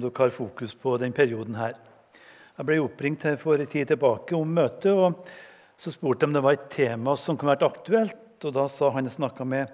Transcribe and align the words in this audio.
dere 0.00 0.14
har 0.16 0.30
fokus 0.34 0.74
på 0.74 0.96
den 1.00 1.12
perioden 1.12 1.56
her. 1.58 1.74
Jeg 2.56 2.66
ble 2.68 2.78
oppringt 2.80 3.26
her 3.28 3.36
for 3.40 3.60
en 3.60 3.68
tid 3.68 3.90
tilbake 3.90 4.36
om 4.36 4.54
møtet. 4.56 4.92
og 4.92 5.26
Så 5.78 5.92
spurte 5.92 6.24
de 6.24 6.30
om 6.30 6.32
det 6.32 6.42
var 6.42 6.56
et 6.56 6.70
tema 6.72 7.16
som 7.16 7.36
kunne 7.36 7.52
vært 7.52 7.66
aktuelt. 7.68 8.44
og 8.44 8.52
Da 8.52 8.66
sa 8.68 8.90
han 8.90 9.04
jeg 9.04 9.18
snakka 9.18 9.44
med, 9.44 9.68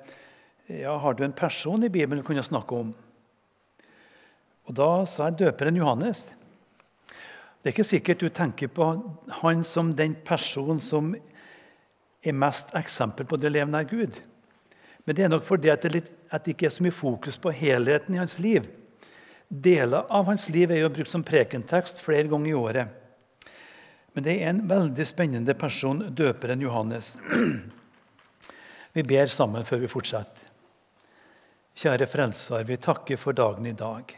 ja, 0.68 0.96
har 0.98 1.14
du 1.14 1.24
en 1.24 1.32
person 1.32 1.82
i 1.84 1.88
Bibelen 1.88 2.22
du 2.22 2.26
kunne 2.26 2.42
snakke 2.42 2.74
om. 2.74 2.94
Og 4.66 4.74
Da 4.74 5.04
sa 5.06 5.30
jeg 5.30 5.38
døperen 5.38 5.76
Johannes. 5.76 6.30
Det 7.62 7.70
er 7.70 7.74
ikke 7.76 7.84
sikkert 7.86 8.18
du 8.18 8.28
tenker 8.28 8.66
på 8.66 8.88
han 9.42 9.62
som 9.64 9.94
den 9.94 10.14
personen 10.14 10.80
som 10.80 11.14
er 12.22 12.32
mest 12.34 12.74
eksempel 12.74 13.26
på 13.26 13.38
det 13.38 13.52
levende 13.52 13.78
er 13.78 13.90
Gud. 13.90 14.18
Men 15.04 15.16
det 15.16 15.24
er 15.24 15.28
nok 15.28 15.44
fordi 15.46 15.70
at 15.70 15.82
det, 15.82 15.92
litt, 15.92 16.10
at 16.30 16.44
det 16.44 16.54
ikke 16.54 16.66
er 16.66 16.74
så 16.74 16.82
mye 16.82 16.94
fokus 16.94 17.38
på 17.38 17.54
helheten 17.54 18.14
i 18.14 18.18
hans 18.18 18.38
liv. 18.42 18.66
Deler 19.52 20.06
av 20.08 20.30
hans 20.30 20.46
liv 20.48 20.70
er 20.72 20.80
jo 20.80 20.88
brukt 20.88 21.12
som 21.12 21.24
prekentekst 21.28 21.98
flere 22.00 22.24
ganger 22.30 22.48
i 22.48 22.56
året. 22.56 22.94
Men 24.16 24.24
det 24.24 24.36
er 24.38 24.48
en 24.48 24.62
veldig 24.68 25.04
spennende 25.04 25.52
person, 25.60 26.00
døperen 26.08 26.64
Johannes. 26.64 27.18
Vi 28.96 29.04
ber 29.04 29.28
sammen 29.32 29.64
før 29.64 29.80
vi 29.84 29.88
fortsetter. 29.88 30.48
Kjære 31.80 32.04
Frelser, 32.04 32.66
vi 32.68 32.76
takker 32.76 33.16
for 33.16 33.32
dagen 33.32 33.64
i 33.64 33.72
dag. 33.72 34.10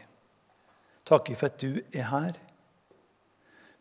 Takker 1.07 1.37
for 1.39 1.47
at 1.47 1.61
du 1.63 1.79
er 1.95 2.09
her. 2.09 2.35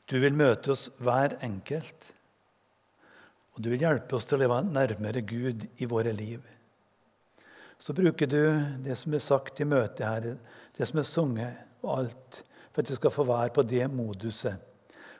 Du 0.06 0.20
vil 0.22 0.36
møte 0.38 0.70
oss 0.76 0.84
hver 1.02 1.34
enkelt. 1.42 2.10
Og 3.54 3.62
du 3.66 3.72
vil 3.72 3.82
hjelpe 3.82 4.14
oss 4.14 4.30
til 4.30 4.38
å 4.38 4.44
leve 4.44 4.60
nærmere 4.68 5.24
Gud 5.26 5.66
i 5.82 5.90
våre 5.90 6.14
liv. 6.14 6.38
Så 7.82 7.90
bruker 7.98 8.30
du 8.30 8.42
det 8.86 8.94
som 9.02 9.14
er 9.18 9.26
sagt 9.26 9.58
i 9.58 9.66
møtet 9.66 10.06
her, 10.06 10.36
det 10.76 10.88
som 10.88 11.00
er 11.00 11.08
sunget, 11.08 11.64
og 11.84 11.98
alt, 11.98 12.40
for 12.72 12.82
at 12.82 12.90
vi 12.90 12.96
skal 12.98 13.12
få 13.14 13.26
være 13.28 13.52
på 13.54 13.62
det 13.68 13.86
moduset. 13.92 14.70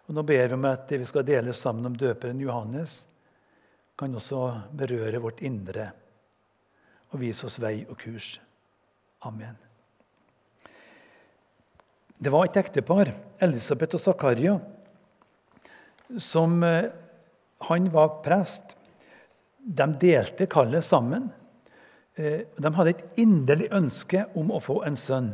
Og 0.07 0.15
Nå 0.17 0.25
ber 0.27 0.49
vi 0.49 0.57
om 0.57 0.65
at 0.69 0.89
det 0.91 1.01
vi 1.01 1.09
skal 1.09 1.27
dele 1.27 1.53
sammen 1.57 1.87
om 1.87 1.97
døperen 1.97 2.41
Johannes, 2.41 3.05
kan 3.99 4.15
også 4.15 4.41
berøre 4.75 5.21
vårt 5.23 5.45
indre 5.47 5.93
og 7.13 7.21
vise 7.23 7.47
oss 7.47 7.61
vei 7.63 7.85
og 7.87 7.95
kurs. 8.01 8.35
Amen. 9.23 9.55
Det 12.19 12.33
var 12.33 12.49
et 12.49 12.59
ektepar, 12.59 13.13
Elisabeth 13.43 13.95
og 13.95 14.03
Zakaria, 14.03 14.59
som 16.19 16.63
eh, 16.63 16.91
Han 17.69 17.87
var 17.93 18.21
prest. 18.21 18.75
De 19.59 19.87
delte 19.97 20.47
kallet 20.51 20.85
sammen. 20.85 21.31
Eh, 22.15 22.45
de 22.61 22.73
hadde 22.77 22.91
et 22.93 23.21
inderlig 23.23 23.71
ønske 23.73 24.27
om 24.37 24.51
å 24.53 24.61
få 24.61 24.83
en 24.85 24.99
sønn. 25.01 25.31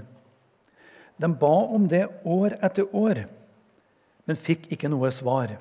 De 1.20 1.28
ba 1.28 1.56
om 1.68 1.88
det 1.88 2.06
år 2.24 2.56
etter 2.64 2.88
år, 2.96 3.24
men 4.24 4.38
fikk 4.40 4.70
ikke 4.72 4.88
noe 4.88 5.10
svar. 5.12 5.52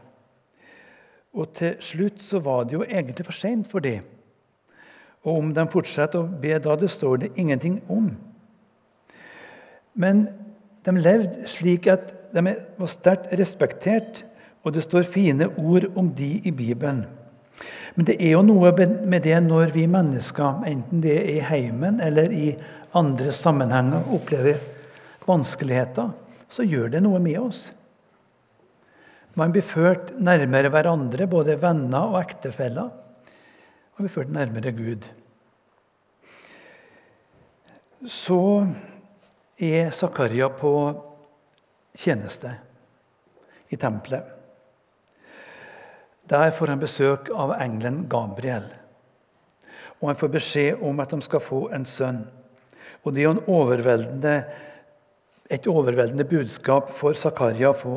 Og 1.36 1.52
til 1.58 1.76
slutt 1.84 2.24
så 2.24 2.40
var 2.44 2.66
det 2.66 2.78
jo 2.78 2.86
egentlig 2.88 3.26
for 3.28 3.36
seint 3.36 3.68
for 3.70 3.84
dem. 3.84 4.06
Og 5.28 5.42
om 5.42 5.52
de 5.54 5.66
fortsetter 5.70 6.22
å 6.22 6.40
be 6.42 6.56
da, 6.64 6.78
det 6.80 6.90
står 6.94 7.26
det 7.26 7.34
ingenting 7.36 7.82
om. 7.92 8.08
Men 10.00 10.28
de 10.88 10.96
levde 10.96 11.50
slik 11.52 11.90
at 11.92 12.14
de 12.34 12.44
var 12.46 12.90
sterkt 12.90 13.34
respektert, 13.36 14.24
og 14.64 14.76
det 14.76 14.86
står 14.86 15.08
fine 15.08 15.50
ord 15.60 15.90
om 16.00 16.12
de 16.16 16.38
i 16.46 16.52
Bibelen. 16.56 17.04
Men 17.96 18.08
det 18.08 18.16
er 18.22 18.36
jo 18.38 18.44
noe 18.46 18.72
med 18.80 19.24
det 19.26 19.36
når 19.44 19.74
vi 19.76 19.88
mennesker, 19.92 20.64
enten 20.70 21.02
det 21.04 21.18
er 21.20 21.32
i 21.34 21.44
heimen 21.44 22.00
eller 22.04 22.32
i 22.32 22.54
andre 22.96 23.34
sammenhenger, 23.36 24.08
opplever 24.14 24.60
vanskeligheter, 25.30 26.12
så 26.50 26.66
gjør 26.66 26.90
det 26.96 27.04
noe 27.06 27.22
med 27.22 27.38
oss. 27.42 27.68
Man 29.38 29.54
blir 29.54 29.64
ført 29.64 30.16
nærmere 30.20 30.72
hverandre, 30.74 31.30
både 31.30 31.58
venner 31.62 32.16
og 32.16 32.20
ektefeller. 32.24 32.90
Og 33.96 34.02
blir 34.02 34.12
ført 34.12 34.34
nærmere 34.34 34.74
Gud. 34.76 35.06
Så 38.08 38.42
er 39.60 39.92
Zakaria 39.92 40.50
på 40.50 40.74
tjeneste 42.00 42.52
i 43.70 43.78
tempelet. 43.78 44.24
Der 46.30 46.52
får 46.54 46.74
han 46.74 46.82
besøk 46.82 47.30
av 47.34 47.56
engelen 47.58 48.04
Gabriel. 48.10 48.68
Og 50.00 50.12
han 50.12 50.20
får 50.20 50.32
beskjed 50.36 50.84
om 50.86 51.00
at 51.02 51.12
de 51.12 51.22
skal 51.26 51.44
få 51.44 51.64
en 51.76 51.88
sønn. 51.90 52.22
Og 53.04 53.16
det 53.16 53.24
er 53.24 53.30
jo 53.30 53.56
overveldende, 53.60 54.36
et 55.50 55.68
overveldende 55.68 56.28
budskap 56.30 56.92
for 56.94 57.18
Zakaria 57.18 57.72
å 57.72 57.78
få. 57.78 57.96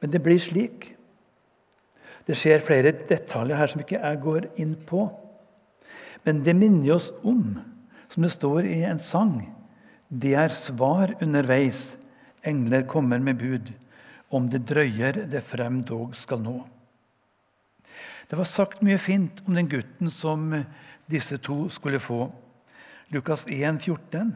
Men 0.00 0.12
det 0.12 0.22
blir 0.24 0.40
slik. 0.42 0.90
Det 2.26 2.36
skjer 2.38 2.64
flere 2.64 2.92
detaljer 3.08 3.58
her 3.58 3.70
som 3.70 3.82
ikke 3.82 4.00
jeg 4.00 4.22
går 4.24 4.48
inn 4.62 4.74
på. 4.88 5.06
Men 6.26 6.42
det 6.44 6.56
minner 6.58 6.96
oss 6.96 7.10
om, 7.26 7.54
som 8.10 8.26
det 8.26 8.32
står 8.34 8.66
i 8.68 8.82
en 8.88 9.00
sang, 9.02 9.38
det 10.10 10.34
er 10.34 10.52
svar 10.54 11.14
underveis. 11.22 11.94
Engler 12.42 12.82
kommer 12.88 13.22
med 13.22 13.38
bud. 13.38 13.70
Om 14.30 14.46
det 14.50 14.64
drøyer, 14.68 15.24
det 15.30 15.42
frem 15.42 15.80
dog 15.86 16.14
skal 16.18 16.42
nå. 16.42 16.58
Det 18.30 18.38
var 18.38 18.46
sagt 18.46 18.82
mye 18.86 18.98
fint 18.98 19.42
om 19.46 19.56
den 19.58 19.68
gutten 19.70 20.10
som 20.14 20.52
disse 21.10 21.38
to 21.42 21.64
skulle 21.72 21.98
få. 22.02 22.28
Lukas 23.10 23.46
1, 23.50 23.82
14. 23.82 24.30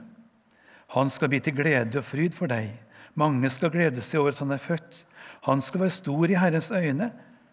Han 0.93 1.11
skal 1.11 1.31
bli 1.33 1.41
til 1.41 1.57
glede 1.57 1.99
og 1.99 2.07
fryd 2.07 2.37
for 2.37 2.51
deg. 2.51 2.71
Mange 3.15 3.51
skal 3.51 3.73
glede 3.73 4.03
seg 4.05 4.21
over 4.21 4.35
at 4.35 4.43
han 4.43 4.55
er 4.55 4.63
født. 4.63 5.01
Han 5.49 5.63
skal 5.63 5.85
være 5.85 5.97
stor 5.97 6.31
i 6.31 6.39
Herrens 6.39 6.71
øyne. 6.71 7.11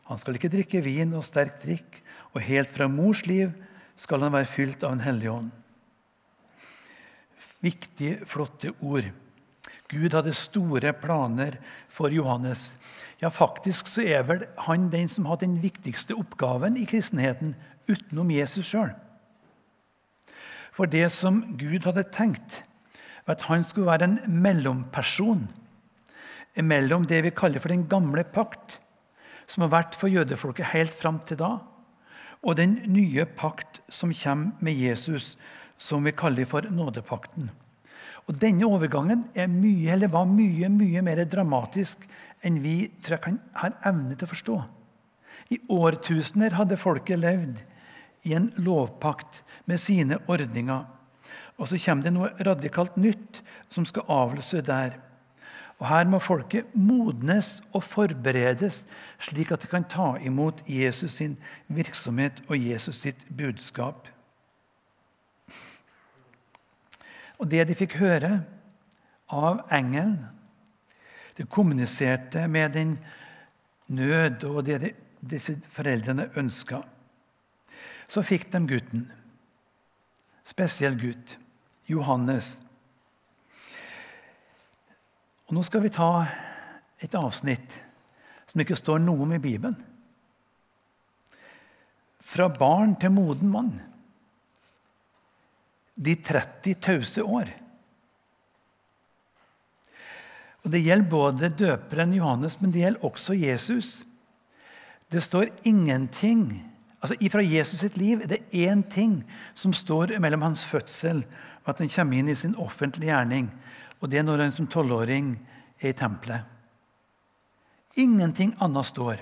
Han 0.09 0.19
skal 0.19 0.35
ikke 0.35 0.51
drikke 0.51 0.83
vin 0.83 1.13
og 1.15 1.25
sterk 1.25 1.61
drikk, 1.63 2.01
og 2.33 2.43
helt 2.43 2.69
fra 2.71 2.87
mors 2.91 3.25
liv 3.27 3.51
skal 3.99 4.23
han 4.25 4.33
være 4.33 4.49
fylt 4.49 4.83
av 4.83 4.95
en 4.95 5.03
hellig 5.03 5.29
ånd. 5.31 5.51
Viktige, 7.61 8.25
flotte 8.25 8.73
ord. 8.81 9.11
Gud 9.91 10.15
hadde 10.15 10.33
store 10.33 10.93
planer 10.97 11.57
for 11.91 12.11
Johannes. 12.11 12.71
Ja, 13.21 13.29
Faktisk 13.29 13.87
så 13.91 14.01
er 14.01 14.23
vel 14.25 14.45
han 14.65 14.89
den 14.89 15.09
som 15.11 15.27
har 15.29 15.37
den 15.41 15.59
viktigste 15.61 16.15
oppgaven 16.17 16.79
i 16.79 16.87
kristenheten 16.89 17.53
utenom 17.91 18.31
Jesus 18.33 18.71
sjøl. 18.71 18.93
For 20.71 20.89
det 20.89 21.11
som 21.13 21.43
Gud 21.59 21.85
hadde 21.85 22.07
tenkt, 22.15 22.61
var 23.25 23.37
at 23.37 23.47
han 23.49 23.65
skulle 23.67 23.91
være 23.91 24.07
en 24.07 24.41
mellomperson 24.41 25.47
mellom 26.59 27.05
det 27.07 27.21
vi 27.23 27.31
kaller 27.35 27.63
for 27.63 27.71
den 27.71 27.87
gamle 27.87 28.23
pakt, 28.27 28.79
som 29.47 29.65
har 29.65 29.71
vært 29.71 29.95
for 29.99 30.11
jødefolket 30.11 30.73
helt 30.73 30.93
fram 30.95 31.19
til 31.27 31.39
da, 31.39 31.57
og 32.41 32.57
den 32.57 32.79
nye 32.89 33.25
pakt 33.25 33.81
som 33.91 34.13
kommer 34.15 34.51
med 34.63 34.75
Jesus, 34.75 35.37
som 35.77 36.03
vi 36.05 36.11
kaller 36.11 36.45
for 36.45 36.65
nådepakten. 36.69 37.51
Og 38.27 38.37
Denne 38.41 38.67
overgangen 38.67 39.25
mye, 39.35 40.07
var 40.11 40.25
mye 40.29 40.69
mye 40.69 41.01
mer 41.01 41.23
dramatisk 41.25 42.05
enn 42.45 42.61
vi 42.61 42.91
tror 43.01 43.17
jeg 43.17 43.23
kan, 43.25 43.39
har 43.53 43.77
evne 43.85 44.15
til 44.15 44.27
å 44.27 44.31
forstå. 44.31 44.57
I 45.51 45.59
årtusener 45.69 46.55
hadde 46.55 46.79
folket 46.79 47.19
levd 47.19 47.59
i 48.23 48.35
en 48.37 48.51
lovpakt 48.61 49.41
med 49.65 49.81
sine 49.81 50.17
ordninger. 50.31 50.85
Og 51.61 51.69
så 51.69 51.77
kommer 51.77 52.07
det 52.07 52.13
noe 52.15 52.31
radikalt 52.41 52.95
nytt 52.97 53.43
som 53.69 53.85
skal 53.85 54.07
avløse 54.09 54.63
der. 54.65 54.97
Og 55.81 55.87
Her 55.89 56.05
må 56.09 56.19
folket 56.21 56.73
modnes 56.77 57.59
og 57.73 57.83
forberedes, 57.85 58.83
slik 59.21 59.53
at 59.53 59.63
de 59.63 59.69
kan 59.69 59.85
ta 59.89 60.15
imot 60.21 60.61
Jesus 60.69 61.17
sin 61.17 61.37
virksomhet 61.69 62.41
og 62.49 62.57
Jesus 62.57 63.01
sitt 63.01 63.23
budskap. 63.29 64.09
Og 67.41 67.49
det 67.49 67.65
de 67.69 67.77
fikk 67.77 67.97
høre 67.97 68.43
av 69.33 69.63
engelen, 69.73 70.19
det 71.37 71.49
kommuniserte 71.49 72.45
med 72.47 72.73
den 72.77 72.97
nød 73.89 74.43
og 74.49 74.65
det 74.67 74.93
disse 75.21 75.55
foreldrene 75.73 76.29
ønska. 76.37 76.83
Så 78.05 78.21
fikk 78.21 78.51
de 78.53 78.61
gutten. 78.69 79.05
Spesiell 80.45 80.97
gutt. 80.99 81.40
Johannes. 81.91 82.55
Og 85.47 85.55
Nå 85.57 85.63
skal 85.67 85.83
vi 85.83 85.91
ta 85.93 86.11
et 87.03 87.15
avsnitt 87.17 87.73
som 88.47 88.61
ikke 88.63 88.77
står 88.79 89.01
noe 89.03 89.25
om 89.25 89.33
i 89.35 89.41
Bibelen. 89.43 89.75
Fra 92.31 92.47
barn 92.51 92.95
til 92.99 93.11
moden 93.11 93.51
mann 93.51 93.73
de 96.01 96.15
30 96.15 96.79
tause 96.81 97.23
år. 97.23 97.51
Og 100.63 100.71
Det 100.71 100.83
gjelder 100.83 101.09
både 101.09 101.49
døperen 101.49 102.13
Johannes, 102.13 102.59
men 102.61 102.71
det 102.71 102.83
gjelder 102.83 103.05
også 103.05 103.33
Jesus. 103.33 104.03
Det 105.11 105.23
står 105.23 105.51
ingenting 105.67 106.70
altså 107.01 107.17
Fra 107.31 107.41
Jesus 107.41 107.79
sitt 107.81 107.97
liv 107.97 108.21
er 108.21 108.27
det 108.27 108.43
én 108.53 108.83
ting 108.89 109.23
som 109.53 109.73
står 109.73 110.19
mellom 110.19 110.41
hans 110.41 110.63
fødsel 110.65 111.25
og 111.61 111.73
at 111.73 111.81
han 111.83 111.91
kommer 111.93 112.17
inn 112.17 112.31
i 112.31 112.37
sin 112.37 112.55
offentlige 112.57 113.11
gjerning. 113.11 113.51
Og 114.01 114.09
det 114.09 114.21
er 114.21 114.25
når 114.25 114.47
han 114.47 114.55
som 114.55 114.69
tolvåring 114.69 115.35
er 115.81 115.91
i 115.91 115.97
tempelet. 115.97 116.47
Ingenting 117.99 118.55
annet 118.59 118.87
står. 118.89 119.21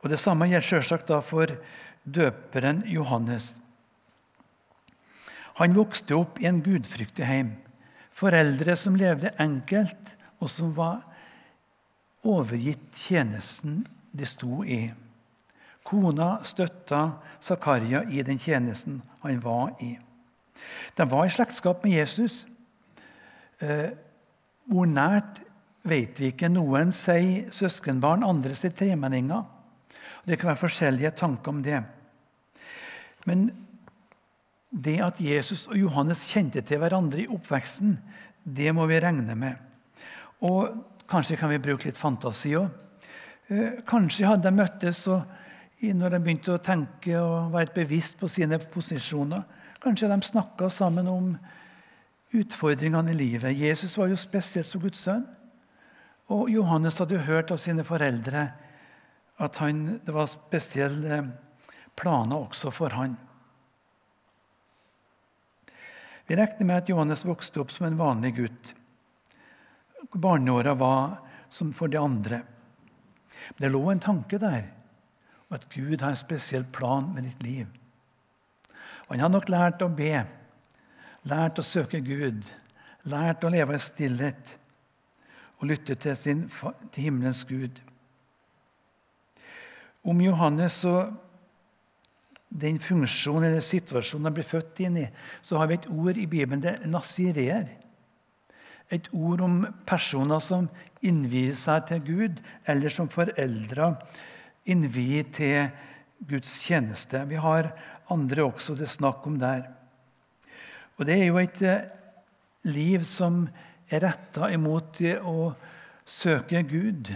Og 0.00 0.10
Det 0.10 0.20
samme 0.20 0.46
gjelder 0.46 0.68
selvsagt 0.68 1.08
da 1.08 1.20
for 1.20 1.50
døperen 2.04 2.84
Johannes. 2.86 3.56
Han 5.58 5.74
vokste 5.74 6.14
opp 6.14 6.38
i 6.40 6.46
en 6.46 6.62
gudfryktig 6.62 7.26
heim. 7.26 7.56
Foreldre 8.12 8.76
som 8.76 8.96
levde 8.96 9.32
enkelt, 9.40 10.14
og 10.40 10.50
som 10.52 10.72
var 10.76 11.00
overgitt 12.24 12.84
tjenesten 12.94 13.82
de 14.12 14.28
sto 14.28 14.62
i. 14.64 14.92
Kona 15.86 16.40
støtta 16.44 17.02
Zakaria 17.42 18.02
i 18.10 18.22
den 18.26 18.40
tjenesten 18.42 18.98
han 19.22 19.40
var 19.44 19.76
i. 19.84 19.92
De 20.96 21.06
var 21.10 21.26
i 21.26 21.32
slektskap 21.32 21.84
med 21.84 21.98
Jesus. 21.98 22.44
Eh, 23.60 23.92
hvor 24.66 24.88
nært 24.90 25.42
vet 25.86 26.18
vi 26.18 26.32
ikke. 26.32 26.50
Noen 26.50 26.90
sier 26.96 27.52
søskenbarn, 27.54 28.26
andre 28.26 28.56
sier 28.58 28.74
tremenninger. 28.74 29.44
Det 30.26 30.40
kan 30.40 30.50
være 30.50 30.64
forskjellige 30.64 31.14
tanker 31.20 31.54
om 31.54 31.62
det. 31.62 31.78
Men 33.26 33.46
det 34.70 34.98
at 35.04 35.20
Jesus 35.22 35.66
og 35.70 35.78
Johannes 35.78 36.24
kjente 36.26 36.62
til 36.66 36.82
hverandre 36.82 37.22
i 37.22 37.30
oppveksten, 37.30 37.94
det 38.42 38.74
må 38.74 38.86
vi 38.90 38.98
regne 39.02 39.36
med. 39.38 39.54
Og 40.46 40.74
kanskje 41.08 41.38
kan 41.38 41.50
vi 41.50 41.62
bruke 41.62 41.88
litt 41.88 42.00
fantasi 42.00 42.56
òg. 42.58 42.68
Eh, 43.46 43.82
kanskje 43.86 44.26
hadde 44.26 44.48
de 44.48 44.58
møttes 44.58 45.04
og 45.06 45.22
når 45.80 46.14
de 46.14 46.20
begynte 46.24 46.54
å 46.54 46.62
tenke 46.62 47.18
og 47.20 47.52
være 47.52 47.74
bevisst 47.74 48.16
på 48.20 48.28
sine 48.32 48.58
posisjoner. 48.58 49.42
Kanskje 49.82 50.08
de 50.08 50.16
snakka 50.24 50.70
sammen 50.72 51.08
om 51.10 51.32
utfordringene 52.36 53.12
i 53.12 53.18
livet. 53.18 53.56
Jesus 53.56 53.96
var 53.98 54.08
jo 54.08 54.16
spesielt 54.18 54.68
som 54.68 54.80
Guds 54.80 55.04
sønn. 55.04 55.26
Og 56.32 56.48
Johannes 56.50 56.98
hadde 56.98 57.14
jo 57.14 57.26
hørt 57.28 57.52
av 57.54 57.60
sine 57.62 57.84
foreldre 57.86 58.48
at 59.36 59.58
han, 59.60 60.00
det 60.02 60.14
var 60.16 60.30
spesielle 60.30 61.20
planer 61.96 62.48
også 62.48 62.72
for 62.74 62.96
han. 62.96 63.14
Vi 66.26 66.34
regner 66.34 66.66
med 66.66 66.80
at 66.80 66.88
Johannes 66.90 67.22
vokste 67.28 67.60
opp 67.62 67.70
som 67.70 67.86
en 67.86 68.00
vanlig 68.00 68.32
gutt. 68.40 68.72
Barneåra 70.16 70.74
var 70.74 71.20
som 71.52 71.70
for 71.76 71.92
de 71.92 72.00
andre. 72.00 72.40
Det 73.60 73.70
lå 73.70 73.84
en 73.92 74.02
tanke 74.02 74.40
der 74.42 74.64
og 75.48 75.58
at 75.58 75.66
Gud 75.70 76.00
har 76.00 76.12
en 76.12 76.18
spesiell 76.18 76.64
plan 76.74 77.08
med 77.14 77.28
ditt 77.28 77.42
liv. 77.42 77.66
Og 79.06 79.14
Han 79.14 79.20
har 79.20 79.28
nok 79.30 79.48
lært 79.48 79.82
å 79.82 79.88
be, 79.88 80.24
lært 81.30 81.58
å 81.58 81.66
søke 81.66 82.00
Gud, 82.02 82.50
lært 83.06 83.44
å 83.44 83.52
leve 83.52 83.76
i 83.76 83.82
stillhet 83.82 84.56
og 85.60 85.70
lytte 85.70 85.94
til, 85.94 86.16
sin, 86.18 86.42
til 86.92 87.06
himmelens 87.06 87.44
Gud. 87.48 87.78
Om 90.06 90.20
Johannes 90.20 90.82
og 90.86 91.14
den 92.50 92.78
funksjonen 92.82 93.50
eller 93.50 93.64
situasjonen 93.64 94.28
han 94.28 94.36
blir 94.36 94.46
født 94.46 94.82
inn 94.84 95.00
i, 95.00 95.08
så 95.42 95.58
har 95.60 95.70
vi 95.70 95.78
et 95.78 95.88
ord 95.90 96.18
i 96.18 96.28
Bibelen, 96.30 96.62
det 96.62 96.76
er 96.76 96.90
nasirer. 96.90 97.66
Et 98.90 99.08
ord 99.12 99.42
om 99.42 99.56
personer 99.86 100.42
som 100.42 100.68
innvier 101.02 101.56
seg 101.58 101.88
til 101.88 102.04
Gud, 102.06 102.40
eller 102.70 102.92
som 102.92 103.10
foreldre 103.10 103.94
innvie 104.66 105.24
til 105.34 105.70
Guds 106.26 106.58
tjeneste. 106.62 107.22
Vi 107.28 107.38
har 107.40 107.70
andre 108.12 108.46
også 108.46 108.76
det 108.78 108.88
snakk 108.90 109.26
om 109.26 109.38
der. 109.40 109.66
Og 110.96 111.06
det 111.06 111.18
er 111.20 111.26
jo 111.28 111.40
et 111.40 111.62
eh, 111.62 111.88
liv 112.66 113.04
som 113.08 113.44
er 113.90 114.02
retta 114.06 114.50
imot 114.54 114.98
det 114.98 115.18
å 115.20 115.52
søke 116.06 116.62
Gud 116.66 117.12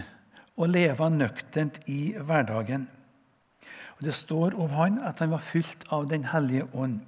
og 0.59 0.69
leve 0.69 1.07
nøkternt 1.11 1.79
i 1.89 2.13
hverdagen. 2.19 2.85
Og 3.97 4.05
Det 4.05 4.15
står 4.15 4.57
om 4.59 4.75
han 4.77 4.99
at 5.05 5.19
han 5.23 5.31
var 5.33 5.43
fylt 5.45 5.85
av 5.93 6.07
Den 6.09 6.25
hellige 6.31 6.67
ånd, 6.73 7.01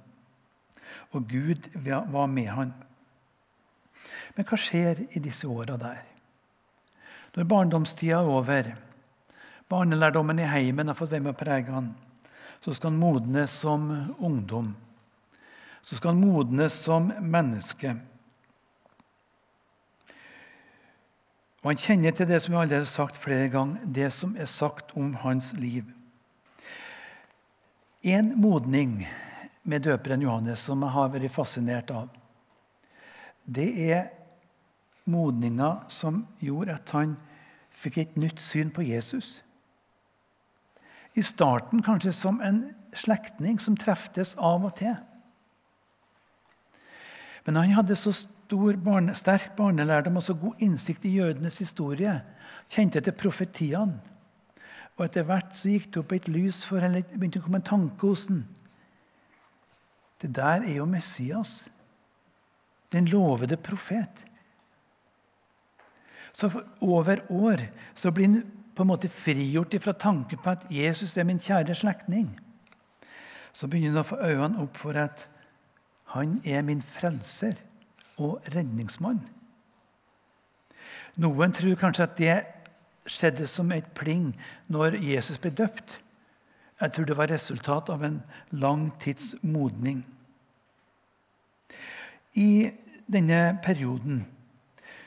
og 1.12 1.28
Gud 1.30 1.68
var 1.84 2.26
med 2.26 2.50
han. 2.50 2.72
Men 4.34 4.46
hva 4.48 4.58
skjer 4.58 5.04
i 5.14 5.22
disse 5.22 5.46
åra 5.46 5.76
der? 5.78 6.02
Når 7.34 7.46
barndomstida 7.50 8.20
er 8.20 8.30
over, 8.30 8.74
Barnelærdommen 9.68 10.38
i 10.38 10.48
heimen 10.48 10.88
har 10.88 10.96
fått 10.98 11.12
være 11.14 11.24
med 11.24 11.34
å 11.34 11.38
prege 11.38 11.72
han. 11.72 11.92
Så 12.64 12.74
skal 12.74 12.92
han 12.92 13.00
modnes 13.00 13.52
som 13.64 13.88
ungdom. 14.18 14.74
Så 15.84 15.96
skal 15.96 16.14
han 16.14 16.20
modnes 16.20 16.76
som 16.84 17.10
menneske. 17.20 17.94
Og 21.64 21.70
Han 21.70 21.80
kjenner 21.80 22.12
til 22.12 22.28
det 22.28 22.42
som 22.44 22.52
vi 22.52 22.58
allerede 22.60 22.84
har 22.84 22.92
sagt 22.92 23.16
flere 23.16 23.48
ganger, 23.48 23.80
det 23.84 24.10
som 24.12 24.36
er 24.36 24.46
sagt 24.46 24.92
om 24.96 25.14
hans 25.14 25.52
liv. 25.56 25.84
En 28.04 28.34
modning 28.40 29.06
med 29.62 29.80
døperen 29.80 30.22
Johannes 30.22 30.60
som 30.60 30.82
jeg 30.84 30.92
har 30.92 31.08
vært 31.08 31.32
fascinert 31.32 31.90
av, 31.90 32.10
det 33.44 33.70
er 33.80 34.10
modninga 35.08 35.86
som 35.88 36.26
gjorde 36.40 36.76
at 36.76 36.92
han 36.92 37.16
fikk 37.72 37.98
et 37.98 38.20
nytt 38.20 38.40
syn 38.40 38.70
på 38.72 38.84
Jesus. 38.84 39.40
I 41.14 41.22
starten 41.22 41.82
kanskje 41.82 42.12
som 42.12 42.40
en 42.42 42.74
slektning 42.94 43.60
som 43.62 43.76
treftes 43.78 44.34
av 44.38 44.64
og 44.66 44.74
til. 44.78 44.96
Men 47.44 47.60
han 47.60 47.76
hadde 47.76 47.96
så 47.98 48.12
barne, 48.48 49.14
sterk 49.14 49.56
barnelærdom 49.56 50.16
og 50.16 50.22
så 50.22 50.34
god 50.34 50.60
innsikt 50.62 51.04
i 51.04 51.16
jødenes 51.18 51.58
historie. 51.58 52.22
Kjente 52.70 53.00
til 53.00 53.12
profetiene. 53.12 54.00
Og 54.96 55.06
etter 55.08 55.26
hvert 55.26 55.56
så 55.58 55.72
gikk 55.72 55.88
det 55.90 56.00
opp 56.00 56.12
et 56.14 56.28
lys 56.30 56.62
for 56.68 56.78
henne. 56.78 57.02
Begynte 57.02 57.40
å 57.40 57.44
komme 57.44 57.58
en 57.58 57.66
tanke 57.66 58.06
hos 58.06 58.28
ham. 58.30 58.44
Det 60.22 60.30
der 60.36 60.62
er 60.62 60.76
jo 60.78 60.86
Messias. 60.86 61.64
Den 62.94 63.10
lovede 63.10 63.56
profet. 63.56 64.22
Så 66.32 66.50
over 66.80 67.24
år 67.30 67.66
så 67.94 68.10
blir 68.14 68.30
han 68.30 68.63
på 68.74 68.82
en 68.82 68.90
måte 68.90 69.08
frigjort 69.08 69.74
fra 69.82 69.92
tanken 69.92 70.40
på 70.42 70.50
at 70.50 70.66
Jesus 70.70 71.16
er 71.16 71.26
min 71.28 71.40
kjære 71.42 71.74
slektning, 71.78 72.32
så 73.54 73.68
begynner 73.70 74.00
han 74.00 74.02
å 74.02 74.08
få 74.08 74.18
øynene 74.18 74.64
opp 74.64 74.80
for 74.82 74.98
at 74.98 75.28
han 76.14 76.40
er 76.46 76.62
min 76.66 76.82
frelser 76.82 77.54
og 78.18 78.42
redningsmann. 78.54 79.22
Noen 81.22 81.54
tror 81.54 81.78
kanskje 81.78 82.06
at 82.08 82.16
det 82.18 82.36
skjedde 83.06 83.46
som 83.50 83.70
et 83.74 83.86
pling 83.94 84.32
når 84.72 84.98
Jesus 85.02 85.38
ble 85.38 85.52
døpt. 85.54 86.00
Jeg 86.80 86.92
tror 86.92 87.06
det 87.06 87.16
var 87.18 87.30
resultat 87.30 87.90
av 87.94 88.02
en 88.02 88.18
lang 88.50 88.88
tids 89.02 89.34
modning. 89.42 90.02
I 92.34 92.72
denne 93.06 93.58
perioden 93.62 94.24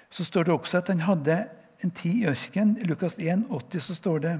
så 0.09 0.23
står 0.23 0.47
det 0.47 0.53
også 0.53 0.79
at 0.79 0.91
han 0.93 1.03
hadde 1.03 1.41
en 1.83 1.91
tid 1.91 2.23
i 2.23 2.27
ørkenen. 2.29 2.77
I 2.81 2.87
Lukas 2.89 3.17
1, 3.19 3.47
80 3.49 3.83
så 3.89 3.95
står 3.95 4.19
det 4.25 4.35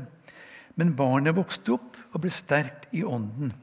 Men 0.76 0.96
barnet 0.96 1.36
vokste 1.36 1.76
opp 1.78 1.98
og 2.14 2.22
ble 2.22 2.32
sterkt 2.34 2.88
i 2.94 3.04
ånden. 3.04 3.54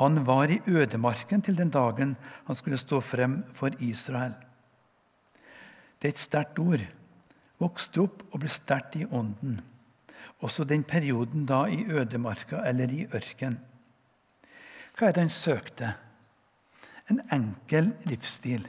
Han 0.00 0.24
var 0.26 0.50
i 0.50 0.60
ødemarken 0.66 1.42
til 1.42 1.56
den 1.56 1.70
dagen 1.70 2.16
han 2.46 2.56
skulle 2.56 2.78
stå 2.78 3.00
frem 3.00 3.42
for 3.54 3.70
Israel. 3.78 4.34
Det 6.02 6.08
er 6.08 6.16
et 6.16 6.24
sterkt 6.24 6.58
ord. 6.58 6.82
Vokste 7.62 8.02
opp 8.02 8.24
og 8.32 8.40
ble 8.42 8.50
sterkt 8.50 8.96
i 8.98 9.06
ånden. 9.06 9.60
Også 10.44 10.64
den 10.64 10.82
perioden 10.84 11.46
da 11.46 11.64
i 11.70 11.84
ødemarka 11.86 12.64
eller 12.66 12.90
i 12.90 13.06
ørken. 13.14 13.60
Hva 14.98 15.08
er 15.08 15.14
det 15.14 15.22
han 15.22 15.32
søkte? 15.32 15.94
En 17.10 17.20
enkel 17.32 17.92
livsstil. 18.08 18.66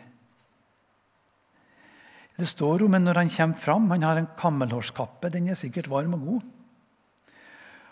Det 2.36 2.48
står 2.50 2.84
om 2.84 2.98
når 3.00 3.22
han 3.22 3.32
kommer 3.32 3.60
fram. 3.60 3.90
Han 3.92 4.04
har 4.04 4.20
en 4.20 4.32
kammelhårskappe. 4.38 5.32
Den 5.32 5.50
er 5.50 5.60
sikkert 5.60 5.90
varm 5.92 6.18
og 6.18 6.26
god. 6.26 6.42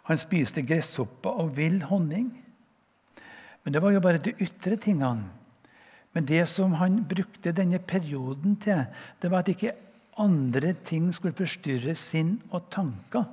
Han 0.09 0.19
spiste 0.19 0.65
gresshopper 0.67 1.39
og 1.43 1.55
vill 1.55 1.79
honning. 1.87 2.27
Men 3.63 3.73
det 3.73 3.81
var 3.81 3.93
jo 3.95 4.03
bare 4.03 4.19
de 4.19 4.35
ytre 4.43 4.75
tingene. 4.75 5.29
Men 6.13 6.27
det 6.29 6.43
som 6.51 6.75
han 6.77 6.99
brukte 7.09 7.55
denne 7.55 7.79
perioden 7.79 8.57
til, 8.61 8.83
det 9.21 9.31
var 9.31 9.41
at 9.41 9.49
ikke 9.49 9.73
andre 10.21 10.75
ting 10.85 11.07
skulle 11.15 11.33
forstyrre 11.33 11.95
sinn 11.97 12.35
og 12.51 12.67
tanker, 12.73 13.25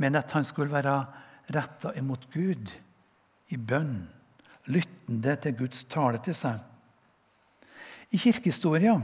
men 0.00 0.16
at 0.16 0.32
han 0.32 0.46
skulle 0.48 0.72
være 0.72 0.94
retta 1.52 1.92
imot 1.98 2.24
Gud 2.32 2.72
i 3.52 3.58
bønn, 3.60 4.06
lyttende 4.72 5.36
til 5.42 5.58
Guds 5.60 5.84
tale 5.92 6.22
til 6.24 6.34
seg. 6.34 6.56
I 8.16 8.20
kirkehistoria 8.22 8.96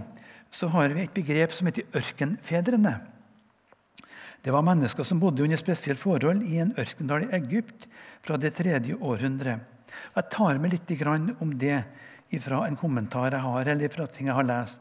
så 0.53 0.69
har 0.69 0.93
vi 0.93 1.07
et 1.07 1.17
begrep 1.17 1.55
som 1.57 1.69
heter 1.69 1.89
ørkenfedrene. 1.97 2.95
Det 4.43 4.53
var 4.53 4.65
mennesker 4.67 5.07
som 5.07 5.21
bodde 5.23 5.45
under 5.45 5.61
spesielle 5.61 6.01
forhold 6.01 6.43
i 6.45 6.59
en 6.61 6.75
ørkendal 6.79 7.29
i 7.29 7.35
Egypt 7.39 7.87
fra 8.25 8.37
det 8.41 8.53
tredje 8.59 8.97
århundret. 8.99 9.63
Jeg 10.13 10.31
tar 10.35 10.59
med 10.61 10.75
litt 10.75 10.91
om 11.41 11.55
det 11.59 11.85
fra 12.43 12.67
en 12.67 12.77
kommentar 12.77 13.33
jeg 13.33 13.45
har, 13.45 13.69
eller 13.69 13.93
fra 13.93 14.07
ting 14.07 14.29
jeg 14.29 14.37
har 14.37 14.49
lest. 14.49 14.81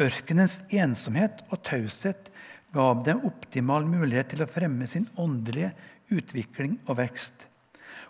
Ørkenens 0.00 0.60
ensomhet 0.70 1.42
og 1.50 1.62
taushet 1.66 2.30
gav 2.72 3.04
dem 3.04 3.24
optimal 3.26 3.84
mulighet 3.84 4.30
til 4.32 4.44
å 4.44 4.50
fremme 4.50 4.86
sin 4.86 5.08
åndelige 5.18 5.72
utvikling 6.14 6.78
og 6.86 7.00
vekst. 7.02 7.49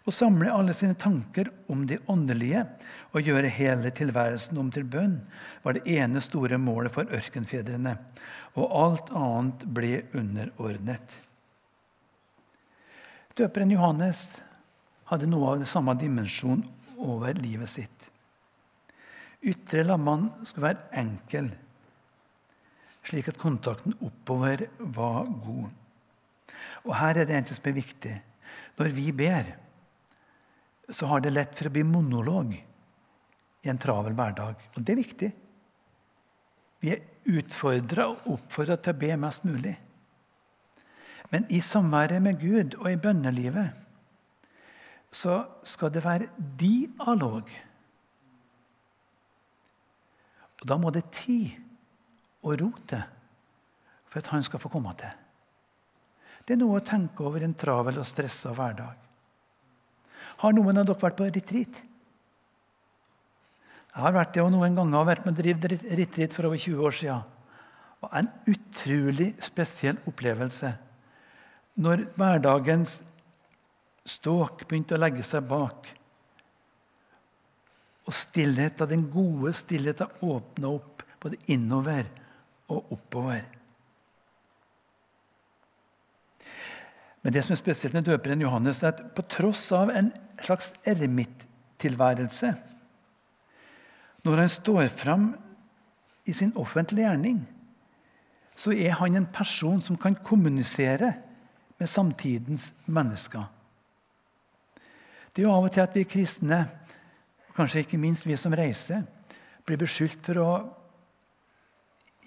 Å 0.08 0.12
samle 0.14 0.52
alle 0.52 0.74
sine 0.76 0.96
tanker 0.96 1.50
om 1.68 1.84
det 1.88 2.00
åndelige 2.08 2.64
og 3.12 3.26
gjøre 3.26 3.50
hele 3.52 3.92
tilværelsen 3.92 4.58
om 4.60 4.70
til 4.72 4.86
bønn 4.88 5.18
var 5.64 5.76
det 5.76 5.84
ene 5.92 6.22
store 6.24 6.56
målet 6.60 6.94
for 6.94 7.10
ørkenfedrene, 7.12 7.96
og 8.56 8.76
alt 8.80 9.12
annet 9.16 9.66
ble 9.76 9.92
underordnet. 10.16 11.18
Døperen 13.36 13.72
Johannes 13.74 14.24
hadde 15.10 15.28
noe 15.28 15.52
av 15.52 15.60
det 15.62 15.68
samme 15.70 15.94
dimensjon 15.98 16.64
over 17.00 17.36
livet 17.38 17.70
sitt. 17.72 18.06
Ytre 19.40 19.84
lammann 19.88 20.28
skulle 20.44 20.70
være 20.70 21.00
enkel, 21.00 21.48
slik 23.08 23.30
at 23.30 23.40
kontakten 23.40 23.96
oppover 24.04 24.66
var 24.78 25.28
god. 25.28 25.70
Og 26.84 26.92
Her 26.96 27.20
er 27.20 27.28
det 27.28 27.36
en 27.36 27.48
som 27.48 27.68
er 27.68 27.76
viktig. 27.76 28.12
Når 28.76 28.92
vi 28.96 29.10
ber, 29.12 29.48
så 30.94 31.06
har 31.06 31.22
det 31.22 31.32
lett 31.34 31.54
for 31.56 31.68
å 31.68 31.74
bli 31.74 31.84
monolog 31.86 32.54
i 32.54 33.70
en 33.70 33.78
travel 33.80 34.16
hverdag. 34.16 34.60
Og 34.74 34.82
det 34.82 34.94
er 34.94 35.00
viktig. 35.00 35.30
Vi 36.80 36.92
er 36.94 37.04
utfordra 37.30 38.08
og 38.10 38.28
oppfordra 38.36 38.78
til 38.80 38.94
å 38.94 39.00
be 39.00 39.16
mest 39.20 39.44
mulig. 39.44 39.76
Men 41.30 41.46
i 41.52 41.60
samværet 41.62 42.22
med 42.22 42.40
Gud 42.40 42.78
og 42.80 42.88
i 42.90 42.98
bønnelivet 42.98 43.76
så 45.14 45.42
skal 45.66 45.92
det 45.94 46.04
være 46.04 46.30
dialog. 46.58 47.50
Og 50.60 50.68
Da 50.68 50.76
må 50.76 50.90
det 50.90 51.10
tid 51.14 51.56
og 52.42 52.60
ro 52.60 52.70
til 52.88 53.02
for 54.10 54.18
at 54.18 54.30
han 54.32 54.42
skal 54.42 54.60
få 54.60 54.68
komme 54.68 54.92
til. 54.98 55.12
Det 56.46 56.56
er 56.56 56.60
noe 56.60 56.80
å 56.80 56.84
tenke 56.84 57.22
over 57.22 57.44
en 57.46 57.54
travel 57.54 58.00
og 58.00 58.08
stressa 58.08 58.50
hverdag. 58.56 59.09
Har 60.40 60.56
noen 60.56 60.80
av 60.80 60.88
dere 60.88 61.02
vært 61.02 61.18
på 61.18 61.28
retreat? 61.28 61.80
Jeg 63.90 64.04
har 64.04 64.14
vært 64.14 64.32
det 64.36 64.42
og 64.44 64.52
noen 64.54 64.76
ganger 64.78 65.08
vært 65.08 65.26
med 65.26 65.34
å 65.34 65.42
drive 65.42 65.70
retreat 65.98 66.34
for 66.36 66.48
over 66.48 66.60
20 66.60 66.86
år 66.86 66.96
siden. 66.96 67.24
Var 68.00 68.16
en 68.16 68.30
utrolig 68.48 69.32
spesiell 69.44 69.98
opplevelse 70.08 70.70
når 71.80 72.06
hverdagens 72.16 73.00
ståk 74.08 74.64
begynte 74.68 74.96
å 74.96 75.00
legge 75.00 75.24
seg 75.26 75.44
bak. 75.48 75.90
Og 78.08 78.16
stillheten, 78.16 78.88
den 78.88 79.06
gode 79.12 79.52
stillheten 79.56 80.24
åpna 80.24 80.72
opp 80.72 81.04
både 81.20 81.36
innover 81.52 82.08
og 82.72 82.94
oppover. 82.96 83.44
Men 87.20 87.34
det 87.36 87.42
som 87.44 87.52
er 87.52 87.60
spesielt 87.60 87.94
med 87.94 88.06
døperen 88.08 88.40
Johannes, 88.40 88.80
er 88.82 88.94
at 88.94 89.02
på 89.16 89.24
tross 89.28 89.66
av 89.76 89.92
en 89.92 90.08
slags 90.44 90.72
eremitttilværelse 90.84 92.54
Når 94.24 94.36
han 94.36 94.48
står 94.48 94.88
fram 94.88 95.34
i 96.26 96.32
sin 96.32 96.52
offentlige 96.56 97.06
gjerning, 97.06 97.48
så 98.56 98.70
er 98.70 98.92
han 98.92 99.16
en 99.16 99.26
person 99.32 99.80
som 99.82 99.96
kan 99.96 100.14
kommunisere 100.14 101.14
med 101.78 101.86
samtidens 101.86 102.72
mennesker. 102.86 103.44
Det 105.36 105.42
er 105.42 105.48
jo 105.48 105.54
av 105.54 105.64
og 105.64 105.72
til 105.72 105.80
at 105.80 105.96
vi 105.96 106.04
kristne, 106.04 106.66
kanskje 107.56 107.86
ikke 107.86 107.98
minst 107.98 108.26
vi 108.26 108.36
som 108.36 108.52
reiser, 108.52 109.02
blir 109.64 109.80
beskyldt 109.80 110.20
for 110.26 110.42
å 110.42 110.50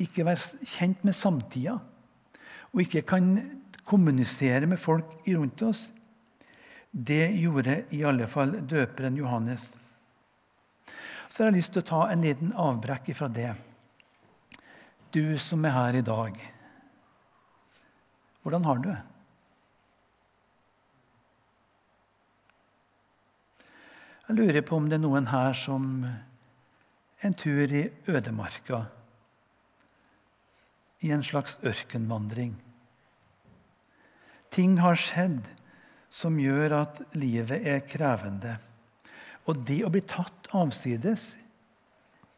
ikke 0.01 0.25
være 0.25 0.65
kjent 0.65 1.03
med 1.05 1.13
samtida 1.13 1.77
og 2.74 2.82
ikke 2.82 3.03
kan 3.05 3.36
kommunisere 3.86 4.65
med 4.65 4.82
folk 4.82 5.05
rundt 5.27 5.62
oss. 5.62 5.91
Det 6.95 7.31
gjorde 7.41 7.79
i 7.89 8.03
alle 8.05 8.27
fall 8.29 8.51
døperen 8.69 9.15
Johannes. 9.17 9.71
Så 11.25 11.41
har 11.41 11.50
jeg 11.50 11.55
lyst 11.63 11.73
til 11.73 11.81
å 11.81 11.88
ta 11.89 12.01
en 12.13 12.21
liten 12.21 12.51
avbrekk 12.53 13.09
fra 13.17 13.29
det. 13.33 13.50
Du 15.09 15.39
som 15.41 15.65
er 15.65 15.73
her 15.73 15.97
i 15.97 16.03
dag, 16.05 16.38
hvordan 18.45 18.67
har 18.67 18.77
du 18.77 18.85
det? 18.91 19.00
Jeg 24.27 24.38
lurer 24.38 24.62
på 24.62 24.77
om 24.77 24.85
det 24.89 25.00
er 25.00 25.03
noen 25.03 25.31
her 25.33 25.57
som 25.57 26.05
en 27.25 27.33
tur 27.33 27.73
i 27.73 27.88
ødemarka, 28.05 28.83
i 31.01 31.09
en 31.12 31.25
slags 31.25 31.57
ørkenvandring. 31.65 32.53
Ting 34.53 34.77
har 34.77 35.01
skjedd 35.01 35.50
som 36.13 36.38
gjør 36.38 36.75
at 36.77 37.01
livet 37.17 37.65
er 37.65 37.82
krevende. 37.89 38.53
Og 39.50 39.63
det 39.67 39.82
å 39.84 39.91
bli 39.91 40.03
tatt 40.08 40.51
avsides 40.55 41.34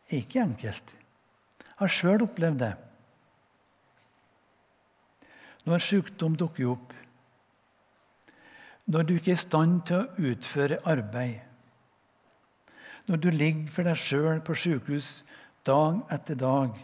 er 0.07 0.21
ikke 0.21 0.45
enkelt. 0.45 0.93
Jeg 1.59 1.81
har 1.81 1.91
sjøl 1.91 2.23
opplevd 2.23 2.61
det. 2.63 2.73
Når 5.65 5.83
sykdom 5.83 6.37
dukker 6.39 6.71
opp, 6.71 6.93
når 8.85 9.03
du 9.03 9.15
ikke 9.15 9.33
er 9.33 9.39
i 9.39 9.43
stand 9.43 9.79
til 9.89 10.03
å 10.03 10.29
utføre 10.31 10.77
arbeid, 10.87 11.41
når 13.09 13.21
du 13.21 13.29
ligger 13.33 13.73
for 13.73 13.85
deg 13.85 14.01
sjøl 14.01 14.39
på 14.45 14.55
sykehus 14.57 15.09
dag 15.65 15.99
etter 16.13 16.37
dag, 16.39 16.77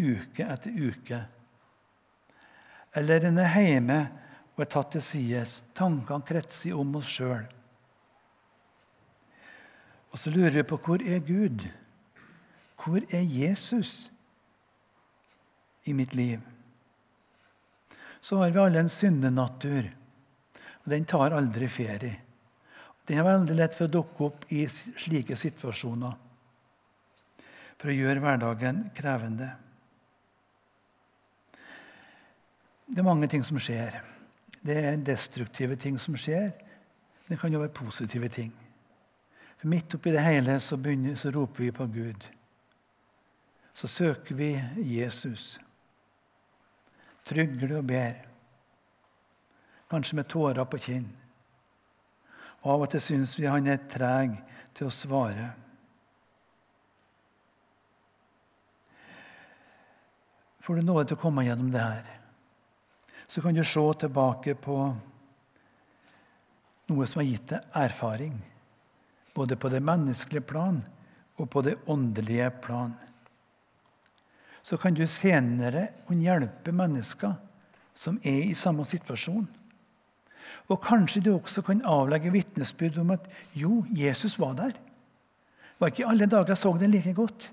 uke 0.00 0.48
etter 0.50 0.72
uke. 0.72 1.20
Eller 2.96 3.28
en 3.28 3.40
er 3.40 3.54
hjemme 3.60 4.00
og 4.54 4.62
er 4.62 4.70
tatt 4.70 4.92
til 4.94 5.02
side. 5.02 5.42
Tankene 5.74 6.26
kretser 6.26 6.78
om 6.78 6.96
oss 7.00 7.10
sjøl. 7.16 7.44
Og 10.14 10.20
så 10.20 10.30
lurer 10.30 10.60
vi 10.60 10.66
på 10.70 10.78
hvor 10.78 11.02
er 11.02 11.24
Gud? 11.26 11.64
Hvor 12.78 13.02
er 13.10 13.24
Jesus 13.24 14.10
i 15.84 15.92
mitt 15.96 16.14
liv? 16.14 16.38
Så 18.22 18.38
har 18.40 18.52
vi 18.54 18.60
alle 18.62 18.84
en 18.84 18.92
syndenatur, 18.92 19.90
og 20.84 20.92
den 20.92 21.04
tar 21.04 21.34
aldri 21.36 21.68
ferie. 21.68 22.20
Det 23.04 23.18
er 23.18 23.26
veldig 23.26 23.56
lett 23.58 23.74
for 23.76 23.88
å 23.88 23.94
dukke 23.98 24.28
opp 24.30 24.46
i 24.54 24.62
slike 24.70 25.36
situasjoner 25.36 26.14
for 27.84 27.92
å 27.92 27.98
gjøre 27.98 28.22
hverdagen 28.22 28.78
krevende. 28.96 29.50
Det 32.88 33.02
er 33.02 33.04
mange 33.04 33.28
ting 33.28 33.44
som 33.44 33.58
skjer. 33.60 33.98
Det 34.64 34.76
er 34.76 34.96
destruktive 34.96 35.76
ting 35.76 35.98
som 36.00 36.16
skjer. 36.16 36.50
Det 37.28 37.38
kan 37.40 37.52
jo 37.52 37.60
være 37.60 37.74
positive 37.76 38.28
ting. 38.28 38.52
For 39.60 39.68
Midt 39.68 39.94
oppi 39.94 40.12
det 40.12 40.24
hele 40.24 40.60
så, 40.60 40.76
begynner, 40.76 41.16
så 41.16 41.30
roper 41.30 41.64
vi 41.64 41.70
på 41.70 41.86
Gud. 41.86 42.28
Så 43.74 43.88
søker 43.88 44.34
vi 44.34 44.50
Jesus. 44.76 45.58
Trygler 47.24 47.76
og 47.78 47.86
ber. 47.86 48.14
Kanskje 49.90 50.16
med 50.16 50.28
tårer 50.28 50.64
på 50.64 50.80
kinn. 50.80 51.08
Og 52.62 52.72
av 52.72 52.86
og 52.86 52.90
til 52.92 53.02
syns 53.04 53.36
vi 53.38 53.48
han 53.48 53.68
er 53.68 53.82
treg 53.90 54.38
til 54.74 54.88
å 54.88 54.92
svare. 54.92 55.50
Får 60.64 60.80
du 60.80 60.86
nåde 60.86 61.10
til 61.10 61.18
å 61.18 61.20
komme 61.20 61.44
gjennom 61.44 61.68
det 61.72 61.82
her, 61.84 62.13
så 63.34 63.42
kan 63.42 63.54
du 63.54 63.64
se 63.66 63.82
tilbake 63.98 64.52
på 64.54 64.74
noe 66.86 67.06
som 67.10 67.18
har 67.18 67.26
gitt 67.26 67.48
deg 67.50 67.80
erfaring. 67.80 68.36
Både 69.34 69.56
på 69.58 69.72
det 69.72 69.80
menneskelige 69.82 70.46
plan 70.46 70.78
og 71.42 71.48
på 71.50 71.64
det 71.66 71.74
åndelige 71.90 72.52
plan. 72.62 72.94
Så 74.62 74.78
kan 74.78 74.94
du 74.94 75.02
senere 75.10 75.88
kunne 76.06 76.22
hjelpe 76.22 76.70
mennesker 76.70 77.34
som 77.98 78.22
er 78.22 78.52
i 78.52 78.54
samme 78.54 78.86
situasjon. 78.86 79.50
Og 80.70 80.82
kanskje 80.86 81.26
du 81.26 81.34
også 81.34 81.66
kan 81.66 81.82
avlegge 81.82 82.30
vitnesbyrd 82.30 83.02
om 83.02 83.16
at 83.18 83.26
jo, 83.50 83.82
Jesus 83.90 84.38
var 84.38 84.54
der. 84.62 84.78
Det 84.78 85.80
var 85.82 85.90
ikke 85.90 86.06
alle 86.06 86.30
dager 86.30 86.54
jeg 86.54 86.62
så 86.62 86.78
den 86.78 86.94
like 86.94 87.18
godt. 87.18 87.50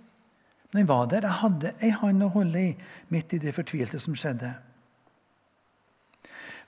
Men 0.72 0.86
han 0.86 0.94
var 0.94 1.10
der. 1.10 1.26
Jeg 1.26 1.42
hadde 1.42 1.78
ei 1.82 1.96
hånd 2.04 2.22
å 2.22 2.36
holde 2.38 2.68
i 2.70 2.76
midt 3.10 3.34
i 3.34 3.42
det 3.42 3.58
fortvilte 3.58 3.98
som 3.98 4.14
skjedde. 4.14 4.60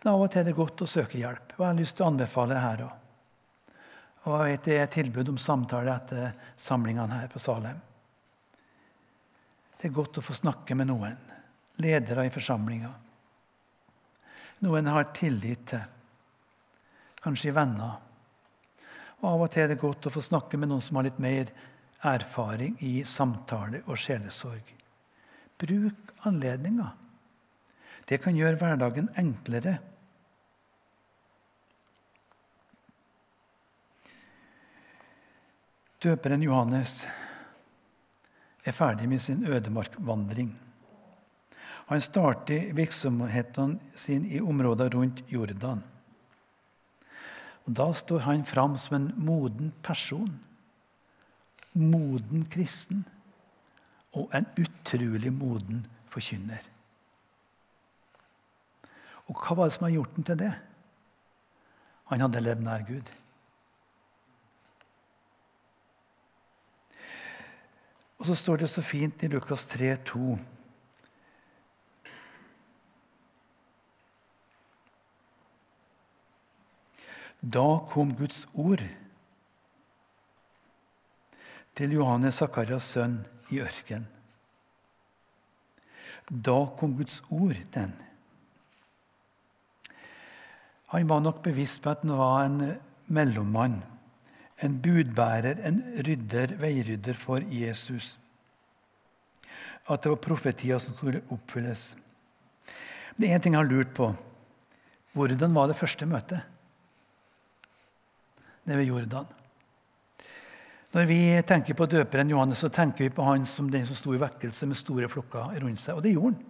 Men 0.04 0.14
av 0.14 0.26
og 0.26 0.32
til 0.32 0.42
er 0.44 0.50
det 0.50 0.58
godt 0.58 0.84
å 0.84 0.90
søke 0.90 1.18
hjelp. 1.18 1.56
Og 1.56 1.64
jeg 1.64 1.70
har 1.70 1.80
lyst 1.80 1.96
til 1.98 2.06
å 2.06 2.12
anbefale 2.12 2.60
her 2.60 2.84
òg. 2.84 3.00
Og 4.24 4.36
jeg 4.36 4.54
vet 4.54 4.68
det 4.68 4.76
er 4.80 4.92
tilbud 4.92 5.34
om 5.34 5.40
samtale 5.40 5.96
etter 5.96 6.30
samlingene 6.60 7.22
her 7.22 7.32
på 7.32 7.42
Salem. 7.44 7.80
Det 9.80 9.90
er 9.90 9.96
godt 9.96 10.20
å 10.20 10.24
få 10.24 10.36
snakke 10.36 10.78
med 10.80 10.88
noen, 10.88 11.18
ledere 11.84 12.24
i 12.28 12.32
forsamlinga. 12.32 12.92
Noen 14.64 14.88
har 14.88 15.10
tillit 15.16 15.66
til 15.74 15.84
kanskje 17.24 17.52
venner. 17.56 17.98
Og 19.20 19.28
Av 19.28 19.44
og 19.44 19.52
til 19.52 19.66
er 19.66 19.74
det 19.74 19.82
godt 19.82 20.08
å 20.08 20.14
få 20.14 20.24
snakke 20.24 20.60
med 20.60 20.72
noen 20.72 20.84
som 20.84 21.00
har 21.00 21.08
litt 21.08 21.20
mer 21.24 21.52
erfaring 22.04 22.76
i 22.84 22.94
samtale 23.08 23.84
og 23.88 24.00
sjelesorg. 24.00 24.72
Bruk 25.60 26.14
anledninga. 26.28 26.90
Det 28.08 28.20
kan 28.24 28.36
gjøre 28.36 28.60
hverdagen 28.60 29.08
enklere. 29.20 29.78
Døperen 36.04 36.42
Johannes 36.44 37.06
er 38.68 38.76
ferdig 38.76 39.08
med 39.08 39.22
sin 39.24 39.46
ødemarkvandring. 39.48 40.50
Han 41.88 42.02
starter 42.04 42.74
virksomheten 42.76 43.78
sin 43.96 44.26
i 44.28 44.42
områder 44.44 44.92
rundt 44.92 45.24
Jordan. 45.32 45.84
Og 47.64 47.74
Da 47.80 47.88
står 47.94 48.20
han 48.20 48.44
fram 48.46 48.78
som 48.78 48.96
en 48.98 49.14
moden 49.16 49.72
person. 49.84 50.40
Moden 51.74 52.46
kristen. 52.52 53.06
Og 54.14 54.30
en 54.36 54.46
utrolig 54.60 55.34
moden 55.34 55.86
forkynner. 56.12 56.62
Og 59.32 59.40
hva 59.40 59.56
var 59.56 59.72
det 59.72 59.80
som 59.80 59.88
har 59.88 59.96
gjort 59.96 60.16
ham 60.16 60.24
til 60.24 60.40
det? 60.44 60.54
Han 62.12 62.22
hadde 62.22 62.44
levd 62.44 62.64
nær 62.68 62.84
Gud. 62.88 63.08
Og 68.24 68.28
så 68.30 68.36
står 68.40 68.62
det 68.62 68.70
så 68.72 68.80
fint 68.80 69.24
i 69.24 69.28
Lukas 69.28 69.66
3, 69.68 69.98
2. 70.08 70.38
Da 77.44 77.66
kom 77.92 78.14
Guds 78.16 78.46
ord 78.56 78.80
til 81.76 81.98
Johannes 81.98 82.40
Sakarias 82.40 82.88
sønn 82.96 83.20
i 83.52 83.60
ørkenen. 83.60 84.08
Da 86.32 86.62
kom 86.80 86.96
Guds 86.96 87.20
ord 87.28 87.60
den. 87.76 87.92
Han 90.96 91.12
var 91.12 91.28
nok 91.28 91.44
bevisst 91.44 91.84
på 91.84 91.92
at 91.92 92.08
han 92.08 92.16
var 92.16 92.46
en 92.46 92.78
mellommann, 93.12 93.82
en 94.64 94.78
budbærer, 94.82 95.60
en 95.68 95.82
rydder, 96.08 96.56
veirydder 96.62 97.18
for 97.20 97.44
Jesus. 97.52 98.18
At 99.90 100.04
det 100.04 100.14
var 100.14 100.24
profetier 100.24 100.80
som 100.80 100.96
skulle 100.96 101.24
oppfylles. 101.30 101.94
Det 103.18 103.28
er 103.28 103.38
én 103.38 103.44
ting 103.44 103.54
jeg 103.54 103.62
har 103.62 103.70
lurt 103.70 103.92
på. 103.94 104.14
Hvordan 105.14 105.54
var 105.54 105.68
det 105.70 105.78
første 105.78 106.08
møtet? 106.10 106.42
nede 108.64 108.80
ved 108.80 108.90
Jordan. 108.90 109.28
Når 110.94 111.08
vi 111.10 111.20
tenker 111.48 111.74
på 111.74 111.88
døperen 111.90 112.30
Johannes, 112.30 112.62
så 112.62 112.70
tenker 112.70 113.08
vi 113.08 113.14
på 113.16 113.26
han 113.26 113.48
som 113.50 113.70
den 113.72 113.86
som 113.88 113.98
sto 113.98 114.14
i 114.14 114.22
vekkelse 114.22 114.70
med 114.70 114.80
store 114.80 115.10
flokker 115.10 115.56
rundt 115.64 115.82
seg. 115.82 115.98
Og 115.98 116.06
det 116.06 116.14
gjorde 116.14 116.36
han. 116.36 116.50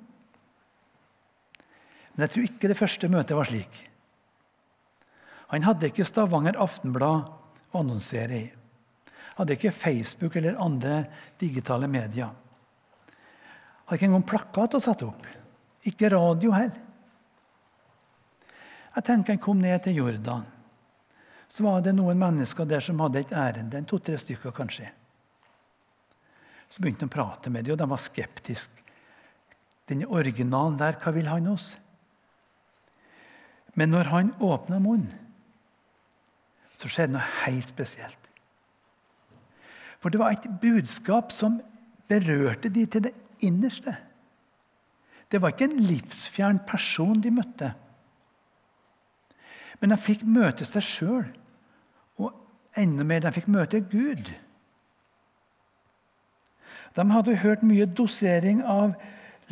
Men 2.14 2.26
jeg 2.26 2.34
tror 2.34 2.50
ikke 2.50 2.70
det 2.70 2.78
første 2.78 3.10
møtet 3.10 3.38
var 3.38 3.50
slik. 3.50 3.80
Han 5.54 5.66
hadde 5.66 5.90
ikke 5.90 6.06
Stavanger 6.06 6.60
Aftenblad 6.62 7.32
å 7.74 7.82
annonsere 7.82 8.40
i. 8.40 8.48
Hadde 9.34 9.58
ikke 9.58 9.74
Facebook 9.74 10.38
eller 10.38 10.62
andre 10.62 11.04
digitale 11.42 11.90
medier. 11.90 12.32
Hadde 13.84 14.00
ikke 14.00 14.10
engang 14.12 14.28
plakat 14.30 14.78
å 14.78 14.84
sette 14.84 15.10
opp. 15.10 15.28
Ikke 15.90 16.12
radio 16.14 16.54
heller. 16.54 16.80
Jeg 18.94 19.06
tenker 19.08 19.34
han 19.34 19.42
kom 19.42 19.58
ned 19.58 19.82
til 19.84 19.98
Jordan 19.98 20.44
så 21.54 21.64
var 21.64 21.84
det 21.86 21.92
noen 21.94 22.18
mennesker 22.18 22.66
der 22.66 22.82
som 22.82 23.02
hadde 23.04 23.22
et 23.22 23.34
ærende. 23.38 23.84
To-tre 23.86 24.18
stykker 24.18 24.56
kanskje. 24.58 24.88
Så 26.66 26.82
begynte 26.82 27.06
han 27.06 27.12
å 27.12 27.14
prate 27.14 27.52
med 27.54 27.68
dem, 27.68 27.76
og 27.76 27.82
de 27.84 27.88
var 27.92 28.02
skeptiske. 28.02 28.82
Denne 29.86 30.08
originalen 30.10 30.80
der, 30.80 30.98
hva 30.98 31.14
vil 31.14 31.30
han 31.30 31.52
oss? 31.52 31.76
Men 33.78 33.94
når 33.94 34.10
han 34.10 34.32
åpna 34.42 34.80
munnen, 34.82 35.12
så 36.84 36.92
skjedde 36.92 37.16
noe 37.16 37.28
helt 37.46 37.72
spesielt. 37.72 38.20
For 40.04 40.12
det 40.12 40.20
var 40.20 40.36
et 40.36 40.50
budskap 40.60 41.32
som 41.32 41.62
berørte 42.12 42.70
de 42.70 42.84
til 42.86 43.06
det 43.06 43.14
innerste. 43.40 43.96
Det 45.32 45.40
var 45.42 45.54
ikke 45.54 45.70
en 45.72 45.86
livsfjern 45.88 46.60
person 46.68 47.22
de 47.24 47.32
møtte. 47.32 47.72
Men 49.80 49.96
de 49.96 50.00
fikk 50.00 50.28
møte 50.28 50.68
seg 50.68 50.86
sjøl 50.86 51.32
enda 52.80 53.06
mer 53.06 53.24
de 53.24 53.32
fikk 53.34 53.50
møte 53.52 53.82
Gud. 53.92 54.30
De 56.94 57.06
hadde 57.10 57.40
hørt 57.42 57.66
mye 57.66 57.86
dosering 57.90 58.62
av 58.70 58.94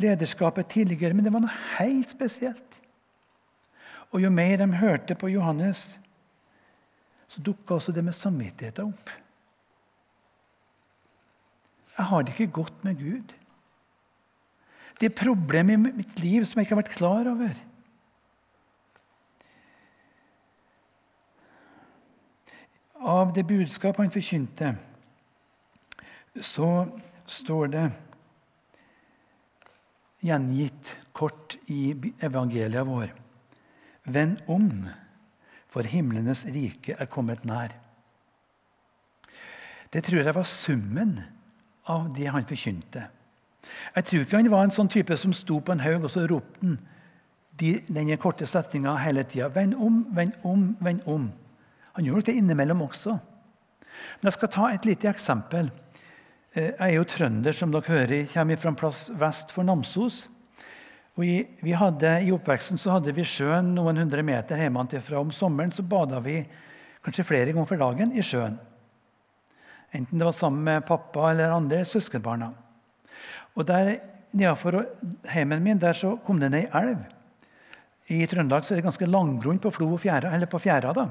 lederskapet 0.02 0.70
tidligere, 0.72 1.14
men 1.14 1.26
det 1.26 1.32
var 1.34 1.42
noe 1.44 1.62
helt 1.78 2.10
spesielt. 2.10 2.78
Og 4.12 4.22
jo 4.22 4.30
mer 4.30 4.58
de 4.60 4.68
hørte 4.78 5.16
på 5.18 5.30
Johannes, 5.32 5.96
så 7.32 7.40
dukka 7.40 7.78
også 7.78 7.94
det 7.96 8.04
med 8.04 8.16
samvittigheten 8.16 8.92
opp. 8.92 9.12
Jeg 11.96 12.08
har 12.08 12.24
det 12.24 12.34
ikke 12.34 12.54
godt 12.60 12.84
med 12.84 13.00
Gud. 13.00 13.34
Det 15.00 15.08
er 15.08 15.18
problemer 15.18 15.74
i 15.74 15.82
mitt 15.82 16.18
liv 16.20 16.44
som 16.46 16.60
jeg 16.60 16.68
ikke 16.68 16.76
har 16.76 16.82
vært 16.84 16.96
klar 16.96 17.30
over. 17.32 17.60
av 23.02 23.32
det 23.34 23.44
budskap 23.46 23.98
han 23.98 24.12
forkynte, 24.14 24.72
så 26.38 26.68
står 27.26 27.72
det 27.72 27.84
gjengitt 30.22 30.92
kort 31.16 31.56
i 31.72 31.92
evangeliet 32.22 32.86
vår. 32.86 33.10
Vend 34.14 34.38
om, 34.50 34.68
for 35.72 35.88
himlenes 35.88 36.44
rike 36.52 36.96
er 36.98 37.08
kommet 37.10 37.46
nær. 37.48 37.72
Det 39.92 40.04
tror 40.04 40.22
jeg 40.22 40.36
var 40.36 40.48
summen 40.48 41.18
av 41.90 42.12
det 42.16 42.28
han 42.32 42.46
forkynte. 42.48 43.06
Jeg 43.96 44.04
tror 44.08 44.24
ikke 44.24 44.40
han 44.40 44.50
var 44.52 44.66
en 44.66 44.74
sånn 44.74 44.90
type 44.92 45.16
som 45.20 45.34
sto 45.36 45.60
på 45.60 45.74
en 45.74 45.84
haug 45.84 46.06
og 46.06 46.12
så 46.12 46.24
ropte 46.28 46.64
han 46.64 46.78
de, 47.60 47.74
denne 47.86 48.16
korte 48.20 48.46
setninga 48.48 48.94
hele 49.02 49.24
tida. 49.28 49.50
Vend 49.52 49.76
om, 49.76 50.02
vend 50.16 50.36
om, 50.48 50.64
vend 50.80 51.04
om. 51.10 51.28
Han 51.98 52.08
gjorde 52.08 52.30
det 52.30 52.38
innimellom 52.40 52.80
også. 52.86 53.18
Men 54.20 54.30
Jeg 54.30 54.38
skal 54.38 54.52
ta 54.54 54.68
et 54.72 54.86
lite 54.88 55.10
eksempel. 55.10 55.68
Eh, 56.54 56.72
jeg 56.72 56.88
er 56.88 56.94
jo 56.96 57.04
trønder, 57.08 57.52
som 57.52 57.72
dere 57.72 57.88
hører. 57.88 58.14
Jeg 58.22 58.32
kommer 58.32 58.56
fra 58.56 58.72
en 58.72 58.80
plass 58.80 59.02
vest 59.20 59.52
for 59.52 59.68
Namsos. 59.68 60.24
I, 61.20 61.74
hadde, 61.76 62.10
I 62.24 62.32
oppveksten 62.32 62.80
så 62.80 62.94
hadde 62.94 63.12
vi 63.12 63.24
sjøen 63.28 63.74
noen 63.76 64.00
hundre 64.00 64.22
meter 64.24 64.56
hjemmefra. 64.56 65.20
Om 65.20 65.32
sommeren 65.36 65.74
så 65.74 65.84
bada 65.84 66.22
vi 66.24 66.38
kanskje 67.04 67.26
flere 67.28 67.52
ganger 67.52 67.68
for 67.68 67.82
dagen 67.82 68.14
i 68.16 68.24
sjøen. 68.24 68.56
Enten 69.92 70.18
det 70.18 70.24
var 70.24 70.32
sammen 70.32 70.64
med 70.64 70.86
pappa 70.88 71.30
eller 71.30 71.52
andre 71.52 71.82
søskenbarna. 71.84 72.48
Og 73.52 73.68
der 73.68 73.98
Nedenfor 74.32 74.86
heimen 75.28 75.60
min 75.60 75.80
der 75.80 75.92
så 75.92 76.14
kom 76.24 76.38
det 76.40 76.48
ned 76.54 76.70
ei 76.70 76.80
elv. 76.80 77.00
I 78.08 78.24
Trøndelag 78.26 78.64
så 78.64 78.72
er 78.72 78.80
det 78.80 78.86
ganske 78.86 79.08
langgrunn 79.08 79.60
på, 79.60 79.70
flo 79.70 79.90
og 79.92 80.00
fjæra, 80.00 80.32
eller 80.32 80.48
på 80.48 80.58
fjæra. 80.58 80.92
da. 80.96 81.10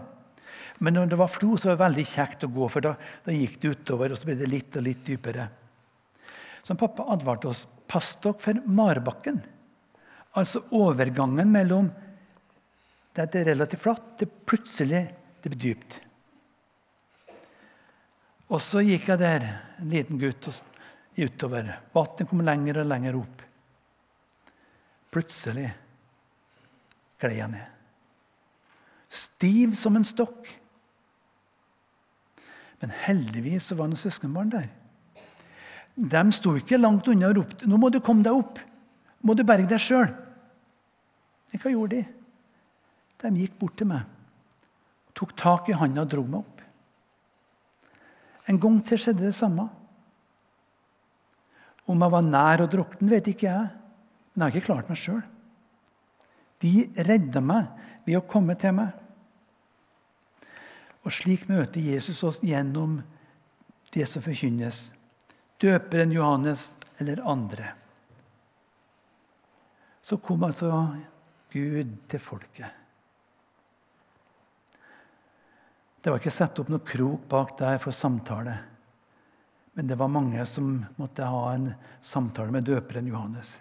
Men 0.79 0.93
når 0.93 1.11
det 1.11 1.19
var 1.21 1.29
flo, 1.29 1.55
så 1.57 1.69
var 1.69 1.77
det 1.77 1.83
veldig 1.83 2.05
kjekt 2.09 2.43
å 2.43 2.49
gå, 2.49 2.67
for 2.67 2.81
da, 2.81 2.95
da 3.25 3.31
gikk 3.31 3.59
det 3.61 3.75
utover, 3.75 4.11
og 4.11 4.17
så 4.17 4.25
ble 4.25 4.35
det 4.39 4.49
litt 4.49 4.75
og 4.75 4.85
litt 4.87 5.05
dypere. 5.05 5.47
Så 6.65 6.73
pappa 6.73 7.05
advarte 7.13 7.51
oss 7.51 7.67
pass 7.87 8.15
dere 8.23 8.41
for 8.41 8.57
marbakken. 8.65 9.37
Altså 10.39 10.63
overgangen 10.71 11.51
mellom 11.51 11.89
det 13.11 13.35
er 13.35 13.49
relativt 13.51 13.83
flatt 13.83 14.13
til 14.21 14.29
plutselig 14.47 15.01
det 15.41 15.51
blir 15.51 15.59
dypt. 15.59 15.97
Og 18.51 18.59
så 18.63 18.83
gikk 18.83 19.09
jeg 19.11 19.19
der, 19.19 19.45
en 19.79 19.91
liten 19.91 20.19
gutt, 20.19 20.47
og 20.47 21.19
utover. 21.19 21.69
Vannet 21.95 22.29
kom 22.29 22.43
lenger 22.43 22.81
og 22.81 22.89
lenger 22.91 23.19
opp. 23.19 23.43
Plutselig 25.11 25.67
gled 27.19 27.37
jeg 27.37 27.51
ned. 27.51 27.77
Stiv 29.11 29.75
som 29.79 29.99
en 29.99 30.07
stokk. 30.07 30.47
Men 32.81 32.93
heldigvis 33.03 33.69
var 33.73 33.85
det 33.85 33.93
noen 33.93 34.03
søskenbarn 34.03 34.53
der. 34.53 34.69
De 35.95 36.21
sto 36.33 36.55
ikke 36.57 36.79
langt 36.79 37.07
unna 37.11 37.29
og 37.29 37.41
ropte 37.41 37.67
'Nå 37.67 37.77
må 37.77 37.91
du 37.91 37.99
komme 37.99 38.23
deg 38.23 38.33
opp. 38.33 38.59
Må 39.21 39.35
du 39.37 39.45
berge 39.47 39.69
deg 39.69 39.81
sjøl.' 39.81 40.11
Hva 41.51 41.69
gjorde 41.69 41.99
de? 41.99 42.05
De 43.21 43.29
gikk 43.37 43.57
bort 43.59 43.75
til 43.77 43.89
meg, 43.91 44.07
tok 45.13 45.35
tak 45.37 45.67
i 45.69 45.75
handa 45.77 46.05
og 46.05 46.09
dro 46.09 46.23
meg 46.25 46.39
opp. 46.39 46.61
En 48.49 48.57
gang 48.59 48.79
til 48.87 48.97
skjedde 48.97 49.27
det 49.27 49.35
samme. 49.37 49.67
Om 51.91 52.01
jeg 52.01 52.13
var 52.15 52.25
nær 52.25 52.63
å 52.63 52.69
drukne, 52.71 53.09
vet 53.11 53.29
ikke 53.29 53.49
jeg, 53.49 53.67
men 54.31 54.45
jeg 54.45 54.47
har 54.47 54.57
ikke 54.57 54.69
klart 54.69 54.89
meg 54.89 54.99
sjøl. 55.01 55.21
De 56.61 56.71
redda 57.09 57.41
meg 57.43 57.69
ved 58.07 58.17
å 58.17 58.25
komme 58.25 58.55
til 58.59 58.75
meg. 58.79 58.95
Og 61.01 61.13
slik 61.13 61.47
møter 61.49 61.81
Jesus 61.81 62.21
oss 62.25 62.39
gjennom 62.45 62.99
det 63.93 64.07
som 64.09 64.23
forkynnes. 64.23 64.89
Døperen 65.61 66.13
Johannes 66.13 66.69
eller 67.01 67.21
andre. 67.27 67.73
Så 70.03 70.17
kom 70.17 70.43
altså 70.43 70.71
Gud 71.51 71.97
til 72.09 72.19
folket. 72.21 72.77
Det 76.01 76.09
var 76.09 76.17
ikke 76.17 76.33
satt 76.33 76.59
opp 76.61 76.69
noe 76.73 76.81
krok 76.85 77.27
bak 77.29 77.53
der 77.59 77.77
for 77.81 77.93
samtale. 77.93 78.55
Men 79.77 79.87
det 79.87 79.97
var 79.99 80.11
mange 80.11 80.43
som 80.49 80.79
måtte 80.97 81.27
ha 81.29 81.43
en 81.53 81.69
samtale 82.03 82.51
med 82.51 82.65
døperen 82.67 83.07
Johannes. 83.07 83.59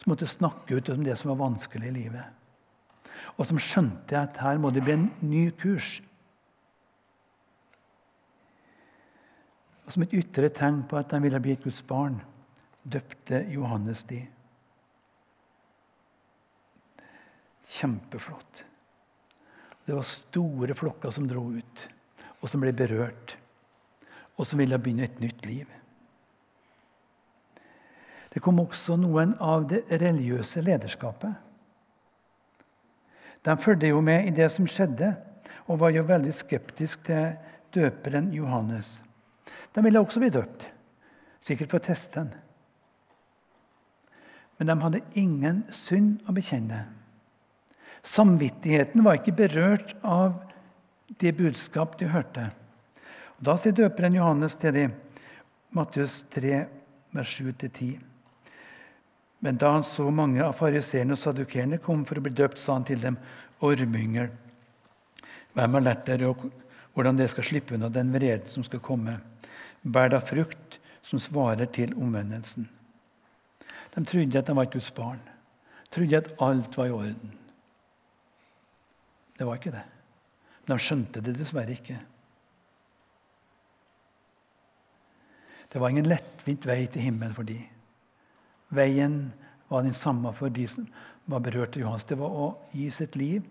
Som 0.00 0.14
måtte 0.14 0.30
snakke 0.30 0.78
ut 0.78 0.88
om 0.90 1.04
det 1.04 1.18
som 1.20 1.30
var 1.34 1.42
vanskelig 1.44 1.90
i 1.90 1.96
livet. 1.98 2.24
Og 3.36 3.46
som 3.48 3.60
skjønte 3.60 4.18
at 4.18 4.40
her 4.42 4.58
må 4.60 4.72
det 4.72 4.82
bli 4.86 4.96
en 4.96 5.10
ny 5.20 5.44
kurs. 5.60 6.00
Og 9.86 9.92
Som 9.92 10.06
et 10.06 10.14
ytre 10.16 10.48
tegn 10.48 10.82
på 10.88 10.96
at 10.96 11.12
de 11.12 11.20
ville 11.20 11.40
bli 11.42 11.52
et 11.52 11.64
Guds 11.64 11.82
barn, 11.84 12.20
døpte 12.82 13.44
Johannes 13.52 14.06
de. 14.08 14.24
Kjempeflott. 17.68 18.64
Det 19.84 19.94
var 19.94 20.06
store 20.06 20.74
flokker 20.78 21.10
som 21.10 21.26
dro 21.28 21.44
ut, 21.52 21.86
og 22.40 22.50
som 22.50 22.62
ble 22.62 22.72
berørt, 22.76 23.36
og 24.38 24.46
som 24.46 24.60
ville 24.62 24.78
begynne 24.78 25.06
et 25.08 25.22
nytt 25.22 25.46
liv. 25.46 25.66
Det 28.32 28.40
kom 28.40 28.62
også 28.62 28.96
noen 28.96 29.34
av 29.44 29.66
det 29.68 29.82
religiøse 29.90 30.62
lederskapet. 30.64 31.34
De 33.42 33.56
fulgte 33.58 33.90
jo 33.90 34.00
med 34.00 34.28
i 34.28 34.34
det 34.34 34.48
som 34.54 34.68
skjedde, 34.70 35.10
og 35.66 35.80
var 35.82 35.92
jo 35.94 36.06
veldig 36.06 36.32
skeptisk 36.34 37.04
til 37.06 37.34
døperen 37.74 38.30
Johannes. 38.34 39.00
De 39.74 39.82
ville 39.84 40.00
også 40.00 40.22
bli 40.22 40.30
døpt, 40.32 40.64
sikkert 41.42 41.72
for 41.72 41.82
å 41.82 41.86
teste 41.86 42.22
den. 42.22 42.32
Men 44.58 44.70
de 44.70 44.76
hadde 44.84 45.04
ingen 45.18 45.62
synd 45.74 46.20
å 46.28 46.34
bekjenne. 46.36 46.84
Samvittigheten 48.02 49.04
var 49.04 49.20
ikke 49.20 49.34
berørt 49.44 49.94
av 50.02 50.40
det 51.22 51.34
budskap 51.38 51.94
de 52.00 52.08
hørte. 52.10 52.48
Og 53.38 53.46
da 53.46 53.56
sier 53.58 53.74
døperen 53.76 54.16
Johannes 54.18 54.56
til 54.58 54.74
dem, 54.74 54.94
Matteus 55.72 56.22
3, 56.34 56.64
vers 57.14 57.36
7-10. 57.38 57.94
Men 59.42 59.58
da 59.58 59.72
han 59.74 59.86
så 59.86 60.06
mange 60.14 60.42
av 60.44 60.54
fariseerne 60.58 61.16
og 61.16 61.22
sadukerene 61.22 61.80
kom 61.82 62.04
for 62.06 62.18
å 62.18 62.24
bli 62.24 62.34
døpt, 62.34 62.60
sa 62.62 62.76
han 62.76 62.86
til 62.86 63.00
dem, 63.02 63.18
ormyngel, 63.62 64.30
hvem 65.52 65.74
har 65.76 65.84
lært 65.84 66.06
dere 66.08 66.30
hvordan 66.92 67.18
dere 67.18 67.32
skal 67.32 67.46
slippe 67.46 67.74
unna 67.76 67.90
den 67.92 68.12
vreden 68.14 68.50
som 68.50 68.64
skal 68.66 68.82
komme? 68.84 69.18
Bær 69.82 70.12
da 70.12 70.20
frukt 70.22 70.78
som 71.06 71.20
svarer 71.20 71.68
til 71.74 71.94
omvendelsen. 71.98 72.68
De 73.92 74.04
trodde 74.08 74.38
at 74.38 74.48
de 74.48 74.56
var 74.56 74.68
et 74.68 74.74
Guds 74.74 74.90
barn, 74.94 75.20
trodde 75.92 76.20
at 76.22 76.30
alt 76.40 76.76
var 76.76 76.88
i 76.88 76.96
orden. 76.96 77.32
Det 79.38 79.46
var 79.48 79.58
ikke 79.58 79.74
det. 79.74 79.84
Men 80.62 80.74
han 80.76 80.82
skjønte 80.82 81.22
det 81.24 81.36
dessverre 81.38 81.74
ikke. 81.74 81.98
Det 85.72 85.80
var 85.80 85.88
ingen 85.88 86.10
lettvint 86.10 86.66
vei 86.68 86.84
til 86.92 87.06
himmelen 87.06 87.34
for 87.34 87.48
de. 87.48 87.56
Veien 88.76 89.32
var 89.70 89.86
den 89.86 89.96
samme 89.96 90.32
for 90.36 90.52
de 90.52 90.66
som 90.68 90.86
var 91.24 91.40
berørt 91.44 91.76
av 91.76 91.84
Johans. 91.84 92.04
Det 92.04 92.18
var 92.20 92.28
å 92.28 92.50
gi 92.76 92.90
sitt 92.92 93.16
liv 93.16 93.46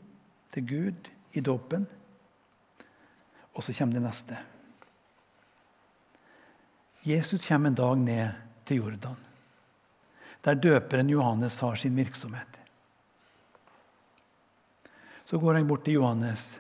til 0.54 0.68
Gud 0.70 1.10
i 1.34 1.42
dåpen. 1.42 1.88
Og 3.56 3.66
så 3.66 3.74
kommer 3.74 3.98
det 3.98 4.06
neste. 4.06 4.38
Jesus 7.04 7.48
kommer 7.48 7.72
en 7.72 7.80
dag 7.82 7.98
ned 7.98 8.42
til 8.70 8.84
Jordan, 8.84 9.18
der 10.46 10.54
døperen 10.62 11.10
Johannes 11.10 11.58
har 11.60 11.76
sin 11.76 11.98
virksomhet. 11.98 12.61
Så 15.32 15.40
går 15.40 15.54
han 15.54 15.68
bort 15.68 15.86
til 15.86 15.94
Johannes. 15.94 16.60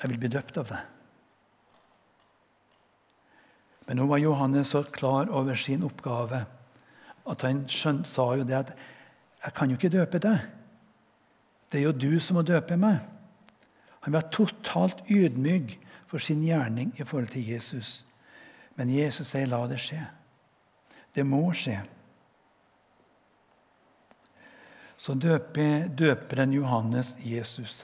'Jeg 0.00 0.10
vil 0.10 0.18
bli 0.18 0.28
døpt 0.28 0.56
av 0.56 0.68
deg.' 0.68 0.86
Men 3.86 3.96
nå 4.00 4.06
var 4.08 4.22
Johannes 4.22 4.72
så 4.72 4.82
klar 4.82 5.28
over 5.28 5.54
sin 5.54 5.84
oppgave 5.84 6.46
at 7.28 7.42
han 7.44 7.66
skjønt, 7.68 8.08
sa 8.08 8.34
jo 8.34 8.44
det 8.48 8.56
at 8.56 8.72
'Jeg 9.44 9.54
kan 9.54 9.70
jo 9.70 9.76
ikke 9.76 9.92
døpe 9.98 10.18
deg. 10.18 10.38
Det 11.72 11.80
er 11.80 11.84
jo 11.84 11.92
du 11.92 12.20
som 12.20 12.36
må 12.36 12.42
døpe 12.42 12.76
meg.' 12.76 13.04
Han 14.00 14.12
var 14.12 14.30
totalt 14.32 15.04
ydmyk 15.08 15.78
for 16.06 16.18
sin 16.18 16.42
gjerning 16.42 16.94
i 16.96 17.04
forhold 17.04 17.28
til 17.28 17.48
Jesus. 17.48 18.04
Men 18.76 18.88
Jesus 18.88 19.28
sier 19.28 19.46
'la 19.46 19.66
det 19.68 19.78
skje'. 19.78 20.08
Det 21.14 21.26
må 21.26 21.52
skje. 21.52 21.82
Så 25.04 25.12
døper 25.20 25.90
døperen 25.92 26.54
Johannes 26.56 27.12
Jesus. 27.20 27.82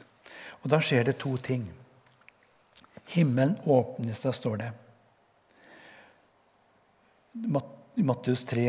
Og 0.62 0.70
Da 0.72 0.78
skjer 0.80 1.04
det 1.04 1.18
to 1.20 1.35
ting. 1.37 1.66
Himmelen 3.12 3.59
åpnes, 3.66 4.22
seg, 4.22 4.33
står 4.37 4.56
det. 4.62 4.70
I 8.00 8.04
Matteus 8.06 8.44
3, 8.48 8.64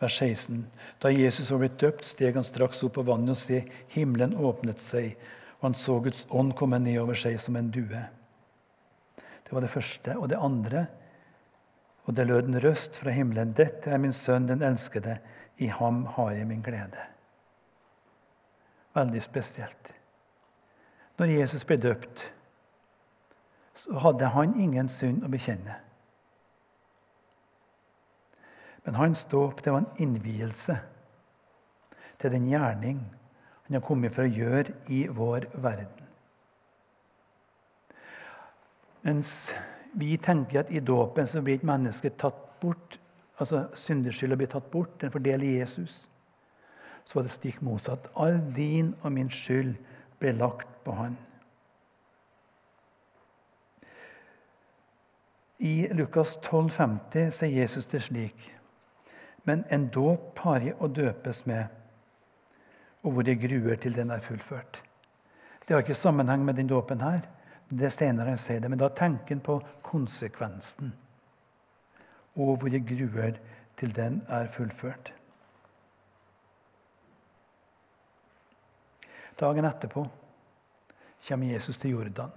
vers 0.00 0.16
16. 0.18 0.64
Da 0.98 1.12
Jesus 1.14 1.52
var 1.52 1.60
blitt 1.62 1.78
døpt, 1.78 2.08
steg 2.08 2.34
han 2.34 2.48
straks 2.48 2.82
opp 2.86 2.96
på 2.98 3.04
vannet, 3.06 3.36
og 3.36 3.38
se, 3.38 3.62
himmelen 3.94 4.34
åpnet 4.34 4.82
seg, 4.82 5.14
og 5.60 5.68
han 5.68 5.78
så 5.78 6.00
Guds 6.02 6.24
ånd 6.30 6.56
komme 6.58 6.80
ned 6.82 6.98
over 7.02 7.20
seg 7.20 7.38
som 7.42 7.60
en 7.60 7.70
due. 7.70 8.02
Det 9.20 9.54
var 9.54 9.62
det 9.62 9.70
første. 9.70 10.16
Og 10.18 10.26
det 10.32 10.42
andre, 10.42 10.88
og 12.08 12.18
det 12.18 12.26
lød 12.26 12.50
en 12.50 12.60
røst 12.66 12.98
fra 12.98 13.14
himmelen. 13.14 13.54
Dette 13.54 13.94
er 13.94 14.02
min 14.02 14.16
sønn, 14.16 14.50
den 14.50 14.66
elskede. 14.66 15.20
I 15.60 15.70
ham 15.70 16.06
har 16.16 16.34
jeg 16.34 16.50
min 16.50 16.66
glede 16.66 17.10
veldig 18.94 19.22
spesielt. 19.22 19.92
Når 21.18 21.26
Jesus 21.26 21.64
ble 21.64 21.76
døpt, 21.76 22.24
så 23.74 23.98
hadde 23.98 24.32
han 24.34 24.56
ingen 24.60 24.88
synd 24.88 25.24
å 25.24 25.30
bekjenne. 25.32 25.76
Men 28.84 28.96
hans 28.96 29.24
dåp 29.28 29.60
var 29.66 29.82
en 29.82 29.90
innvielse 30.00 30.76
til 32.20 32.32
den 32.32 32.48
gjerning 32.48 33.02
han 33.66 33.76
har 33.76 33.84
kommet 33.86 34.14
for 34.16 34.26
å 34.26 34.32
gjøre 34.32 34.74
i 34.90 35.04
vår 35.06 35.46
verden. 35.62 36.06
Mens 39.06 39.52
vi 39.96 40.16
tenker 40.20 40.64
at 40.64 40.72
i 40.72 40.80
dåpen 40.80 41.28
så 41.28 41.40
blir 41.44 41.60
et 41.60 41.66
menneske 41.66 42.10
tatt 42.20 42.40
bort, 42.60 42.98
altså 43.38 43.68
syndeskylda 43.76 44.36
blir 44.36 44.50
tatt 44.52 44.66
bort, 44.72 44.96
den 45.00 45.12
fordeler 45.12 45.60
Jesus 45.60 46.09
så 47.04 47.18
var 47.18 47.26
det 47.26 47.34
stikk 47.34 47.62
motsatt. 47.62 48.10
All 48.16 48.38
din 48.56 48.94
og 49.02 49.12
min 49.12 49.30
skyld 49.30 49.74
ble 50.20 50.32
lagt 50.36 50.68
på 50.84 50.94
han. 50.94 51.16
I 55.60 55.88
Lukas 55.92 56.38
12, 56.42 56.70
50 56.70 57.30
sier 57.36 57.60
Jesus 57.60 57.86
det 57.86 58.02
slik.: 58.02 58.54
Men 59.44 59.64
en 59.68 59.88
dåp 59.88 60.38
har 60.38 60.60
jeg 60.64 60.76
å 60.80 60.88
døpes 60.88 61.44
med, 61.46 61.66
og 63.02 63.12
hvor 63.12 63.28
jeg 63.28 63.40
gruer 63.42 63.76
til 63.76 63.96
den 63.96 64.10
er 64.10 64.24
fullført. 64.24 64.80
Det 65.66 65.74
har 65.74 65.84
ikke 65.84 65.94
sammenheng 65.94 66.44
med 66.44 66.56
den 66.56 66.66
dåpen 66.66 67.00
her. 67.00 67.20
Det 67.70 67.86
er 67.86 67.94
senere 67.94 68.28
han 68.28 68.38
sier 68.38 68.60
det, 68.60 68.70
Men 68.70 68.78
da 68.78 68.88
tenker 68.88 69.34
han 69.34 69.40
på 69.40 69.60
konsekvensen. 69.82 70.92
Og 72.36 72.56
hvor 72.56 72.68
jeg 72.72 72.86
gruer 72.86 73.36
til 73.76 73.96
den 73.96 74.22
er 74.28 74.48
fullført. 74.48 75.12
Dagen 79.40 79.64
etterpå 79.64 80.04
kommer 81.28 81.46
Jesus 81.46 81.78
til 81.78 81.94
Jordan. 81.94 82.32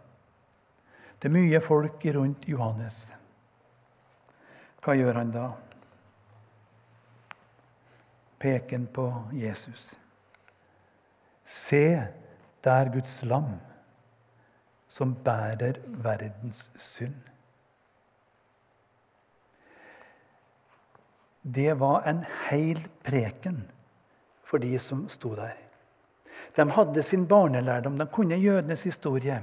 Det 1.20 1.28
er 1.28 1.36
mye 1.36 1.60
folk 1.63 2.06
rundt 2.16 2.48
Johannes. 2.48 3.06
Hva 4.84 4.96
gjør 4.96 5.20
han 5.20 5.32
da? 5.32 5.44
Peken 8.39 8.88
på 8.92 9.06
Jesus. 9.36 9.94
Se 11.48 11.86
der 12.63 12.92
Guds 12.92 13.22
lam, 13.24 13.54
som 14.88 15.16
bærer 15.16 15.80
verdens 16.04 16.70
synd. 16.80 17.16
Det 21.44 21.74
var 21.80 22.08
en 22.08 22.24
heil 22.48 22.80
preken 23.04 23.63
for 24.44 24.63
de 24.63 24.78
som 24.80 25.08
sto 25.12 25.36
der. 25.36 25.56
De 26.56 26.70
hadde 26.70 27.04
sin 27.04 27.28
barnelærdom, 27.28 27.98
de 27.98 28.06
kunne 28.06 28.38
jødenes 28.38 28.84
historie. 28.84 29.39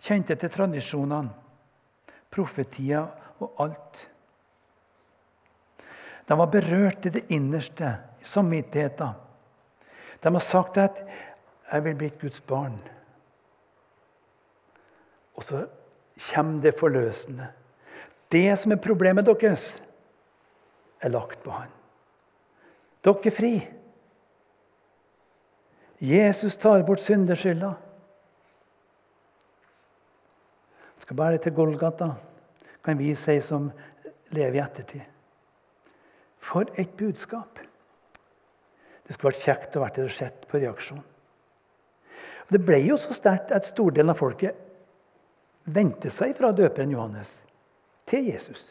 Kjente 0.00 0.34
til 0.38 0.50
tradisjonene, 0.50 1.30
profetier 2.30 3.06
og 3.40 3.64
alt. 3.64 4.04
De 6.28 6.36
var 6.36 6.52
berørt 6.52 7.06
i 7.08 7.12
det 7.12 7.24
innerste, 7.32 7.94
i 8.20 8.24
samvittigheten. 8.24 9.16
De 10.22 10.32
har 10.32 10.40
sagt 10.40 10.76
at 10.76 11.04
'jeg 11.72 11.84
vil 11.84 11.94
bli 11.94 12.06
et 12.06 12.20
Guds 12.20 12.40
barn'. 12.40 12.88
Og 15.34 15.44
så 15.44 15.66
kommer 16.34 16.62
det 16.62 16.78
forløsende. 16.78 17.48
Det 18.32 18.58
som 18.58 18.72
er 18.72 18.76
problemet 18.76 19.26
deres, 19.26 19.82
er 21.00 21.08
lagt 21.08 21.42
på 21.42 21.50
han. 21.50 21.70
Dere 23.04 23.26
er 23.26 23.30
fri. 23.30 23.52
Jesus 25.98 26.56
tar 26.56 26.82
bort 26.86 27.02
syndeskylda. 27.02 27.72
Skal 31.02 31.16
bære 31.16 31.32
det 31.32 31.42
til 31.42 31.54
Golgata, 31.56 32.10
kan 32.84 32.98
vi 32.98 33.14
si 33.18 33.40
som 33.42 33.70
lever 34.30 34.58
i 34.58 34.62
ettertid. 34.62 35.02
For 36.38 36.68
et 36.78 36.90
budskap! 36.96 37.58
Det 39.06 39.14
skulle 39.16 39.32
vært 39.32 39.44
kjekt 39.44 39.76
å 39.76 39.82
være 39.82 40.04
og 40.04 40.12
sett 40.12 40.44
på 40.50 40.60
reaksjonen. 40.60 41.04
Det 42.48 42.60
ble 42.64 42.78
jo 42.84 42.96
så 43.00 43.16
sterkt 43.16 43.52
at 43.52 43.66
stordelen 43.68 44.12
av 44.12 44.20
folket 44.20 44.56
vendte 45.68 46.12
seg 46.12 46.34
fra 46.36 46.52
døperen 46.56 46.92
Johannes 46.92 47.42
til 48.08 48.30
Jesus. 48.30 48.70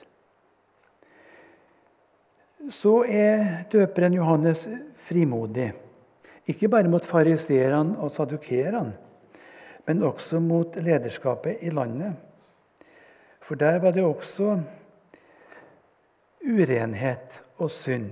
Så 2.74 3.04
er 3.06 3.68
døperen 3.70 4.16
Johannes 4.18 4.66
frimodig. 5.08 5.72
Ikke 6.48 6.70
bare 6.72 6.88
mot 6.88 7.06
fariseerne 7.06 7.98
og 8.00 8.12
sadukerene, 8.16 8.96
men 9.88 10.04
også 10.04 10.40
mot 10.40 10.76
lederskapet 10.80 11.58
i 11.62 11.70
landet. 11.70 12.16
For 13.42 13.56
der 13.56 13.80
var 13.80 13.92
det 13.92 14.04
også 14.04 14.58
urenhet 16.48 17.42
og 17.58 17.72
synd. 17.72 18.12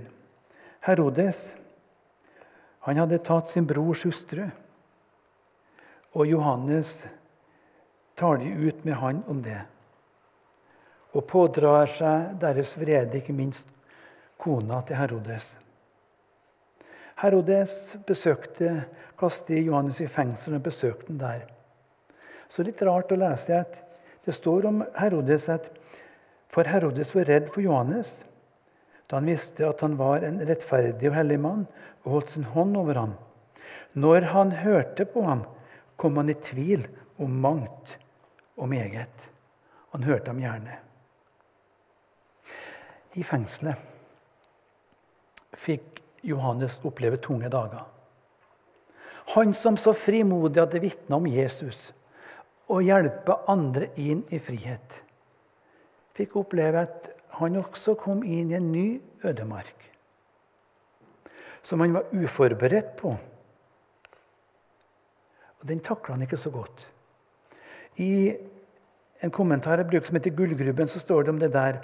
Herodes 0.86 1.56
han 2.86 3.00
hadde 3.00 3.18
tatt 3.26 3.50
sin 3.50 3.66
brors 3.66 4.04
hustru, 4.06 4.44
og 6.14 6.28
Johannes 6.30 7.00
taler 8.16 8.68
ut 8.68 8.84
med 8.86 8.94
han 9.00 9.24
om 9.26 9.40
det. 9.42 9.58
Og 11.16 11.26
pådrar 11.26 11.90
seg 11.90 12.36
deres 12.40 12.76
vrede, 12.78 13.18
ikke 13.18 13.34
minst 13.34 13.66
kona 14.38 14.82
til 14.86 15.00
Herodes. 15.00 15.56
Herodes 17.16 17.96
besøkte, 18.06 18.84
kastet 19.18 19.64
Johannes 19.64 20.02
i 20.04 20.08
fengsel 20.10 20.58
og 20.58 20.66
besøkte 20.66 21.08
han 21.08 21.20
der. 21.20 21.44
Så 22.52 22.64
litt 22.66 22.82
rart 22.84 23.12
å 23.12 23.18
lese 23.18 23.56
at 23.56 23.78
det 24.26 24.34
står 24.36 24.68
om 24.68 24.82
Herodes 24.98 25.48
at 25.52 25.70
for 26.52 26.68
Herodes 26.68 27.14
var 27.16 27.28
redd 27.28 27.48
for 27.52 27.64
Johannes 27.64 28.18
da 29.06 29.20
han 29.20 29.28
visste 29.30 29.68
at 29.68 29.82
han 29.84 29.94
var 29.98 30.24
en 30.26 30.40
rettferdig 30.48 31.08
og 31.10 31.16
hellig 31.16 31.38
mann 31.40 31.66
og 32.04 32.12
holdt 32.16 32.32
sin 32.34 32.48
hånd 32.50 32.76
over 32.78 32.98
ham. 32.98 33.12
Når 33.94 34.28
han 34.32 34.50
hørte 34.60 35.06
på 35.08 35.22
ham, 35.24 35.44
kom 35.96 36.18
han 36.20 36.30
i 36.32 36.34
tvil 36.42 36.82
om 37.22 37.38
mangt 37.40 37.98
og 38.58 38.68
meget. 38.68 39.28
Han 39.94 40.04
hørte 40.04 40.32
ham 40.32 40.42
gjerne. 40.42 40.74
I 43.16 43.22
fengselet 43.24 43.76
fikk 45.56 45.95
Johannes 46.26 46.80
opplever 46.84 47.20
tunge 47.22 47.50
dager. 47.52 47.84
Han 49.34 49.54
som 49.54 49.78
så 49.78 49.94
frimodig 49.96 50.62
hadde 50.62 50.82
vitna 50.82 51.18
om 51.18 51.26
Jesus 51.26 51.90
og 52.70 52.86
hjelpe 52.86 53.38
andre 53.50 53.90
inn 54.00 54.24
i 54.34 54.38
frihet, 54.42 55.00
fikk 56.18 56.38
oppleve 56.42 56.86
at 56.86 57.10
han 57.38 57.58
også 57.60 57.94
kom 58.00 58.22
inn 58.24 58.50
i 58.50 58.58
en 58.58 58.72
ny 58.72 58.88
ødemark 59.26 59.90
som 61.66 61.82
han 61.82 61.96
var 61.96 62.12
uforberedt 62.14 62.92
på. 63.00 63.16
Og 65.60 65.66
Den 65.66 65.82
takla 65.82 66.14
han 66.14 66.22
ikke 66.22 66.38
så 66.38 66.52
godt. 66.54 66.86
I 67.98 68.36
en 69.24 69.32
kommentar 69.34 69.80
jeg 69.80 69.88
bruker 69.90 70.06
som 70.06 70.18
heter 70.18 70.36
Gullgrubben, 70.36 70.88
så 70.88 71.02
står 71.02 71.26
det 71.26 71.32
om 71.34 71.40
det 71.42 71.52
der. 71.54 71.80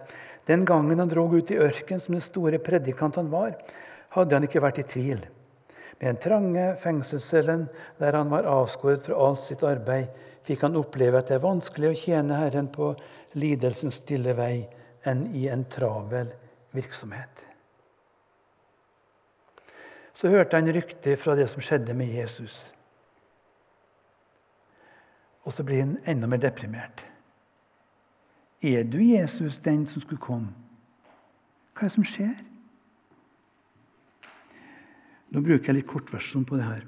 Den 0.46 0.64
gangen 0.68 0.98
han 0.98 1.10
drog 1.10 1.34
ut 1.34 1.50
i 1.50 1.58
ørken 1.58 2.00
som 2.00 2.14
den 2.14 2.22
store 2.22 2.60
predikant 2.62 3.18
han 3.18 3.30
var, 3.32 3.56
hadde 4.16 4.36
han 4.36 4.46
ikke 4.46 4.62
vært 4.62 4.82
i 4.82 4.88
tvil. 4.88 5.22
Med 5.98 6.08
den 6.08 6.20
trange 6.22 6.66
fengselscellen 6.82 7.68
der 8.00 8.18
han 8.18 8.30
var 8.32 8.48
avskåret 8.50 9.06
fra 9.06 9.18
alt 9.28 9.44
sitt 9.44 9.62
arbeid, 9.66 10.10
fikk 10.42 10.64
han 10.66 10.78
oppleve 10.78 11.20
at 11.20 11.30
det 11.30 11.38
er 11.38 11.44
vanskelig 11.44 11.92
å 11.92 11.98
tjene 11.98 12.40
Herren 12.40 12.68
på 12.74 12.90
lidelsens 13.38 14.00
stille 14.02 14.34
vei 14.36 14.64
enn 15.08 15.28
i 15.38 15.46
en 15.50 15.64
travel 15.70 16.32
virksomhet. 16.74 17.44
Så 20.14 20.30
hørte 20.30 20.58
han 20.58 20.70
rykter 20.74 21.16
fra 21.16 21.34
det 21.38 21.48
som 21.50 21.62
skjedde 21.64 21.94
med 21.96 22.12
Jesus. 22.12 22.68
Og 25.42 25.54
så 25.54 25.64
blir 25.66 25.82
han 25.82 25.96
enda 26.06 26.28
mer 26.30 26.42
deprimert. 26.42 27.02
Er 28.62 28.84
du 28.86 29.00
Jesus, 29.02 29.58
den 29.58 29.86
som 29.90 30.02
skulle 30.02 30.22
komme? 30.22 30.52
Hva 31.74 31.86
er 31.86 31.90
det 31.90 31.96
som 31.96 32.06
skjer? 32.06 32.34
Nå 35.32 35.40
bruker 35.40 35.70
jeg 35.70 35.80
litt 35.80 35.90
kortversjon 35.90 36.44
på 36.48 36.58
det 36.60 36.66
her. 36.66 36.82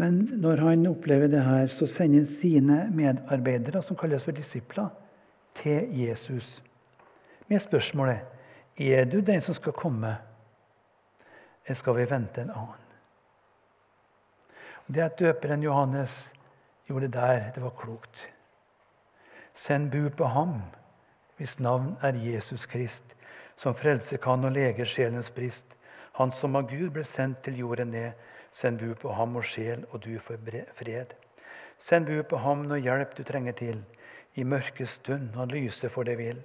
Men 0.00 0.22
når 0.42 0.60
han 0.64 0.86
opplever 0.90 1.28
det 1.32 1.42
her, 1.44 1.68
så 1.72 1.88
sender 1.88 2.24
han 2.24 2.30
sine 2.30 2.78
medarbeidere, 2.92 3.82
som 3.84 3.96
kalles 3.96 4.24
for 4.24 4.36
disipler, 4.36 4.90
til 5.56 5.88
Jesus 5.96 6.58
med 7.48 7.60
spørsmålet 7.62 8.18
er 8.76 9.04
du 9.04 9.20
den 9.20 9.40
som 9.42 9.54
skal 9.54 9.72
komme, 9.72 10.16
eller 11.66 11.78
skal 11.78 11.96
vi 11.96 12.10
vente 12.10 12.42
en 12.42 12.50
annen? 12.50 12.82
Det 14.86 15.02
at 15.02 15.18
døperen 15.18 15.62
Johannes 15.62 16.32
gjorde 16.86 17.08
der, 17.08 17.50
det 17.54 17.62
var 17.62 17.74
klokt. 17.78 18.28
Send 19.54 19.90
bud 19.90 20.10
på 20.10 20.24
ham, 20.24 20.60
hvis 21.36 21.58
navn 21.58 21.96
er 22.02 22.18
Jesus 22.20 22.66
Krist, 22.66 23.16
som 23.56 23.74
frelse 23.74 24.16
kan 24.16 24.44
og 24.44 24.52
leger 24.52 24.84
sjelens 24.84 25.30
brist. 25.30 25.75
Han 26.16 26.32
som 26.32 26.56
av 26.56 26.70
Gud 26.70 26.90
ble 26.94 27.04
sendt 27.04 27.42
til 27.44 27.58
jorden 27.60 27.92
ned. 27.92 28.12
Send 28.56 28.80
bud 28.80 28.94
på 29.02 29.12
ham 29.12 29.36
og 29.36 29.44
sjel, 29.44 29.84
og 29.92 30.00
du 30.04 30.18
får 30.18 30.38
fred. 30.74 31.12
Send 31.78 32.06
bud 32.06 32.22
på 32.30 32.36
ham 32.40 32.64
når 32.64 32.76
hjelp 32.76 33.16
du 33.16 33.22
trenger 33.22 33.52
til. 33.52 33.84
I 34.34 34.44
mørke 34.44 34.86
stund 34.86 35.34
han 35.36 35.48
lyser 35.48 35.88
for 35.88 36.04
det 36.04 36.16
vil. 36.18 36.40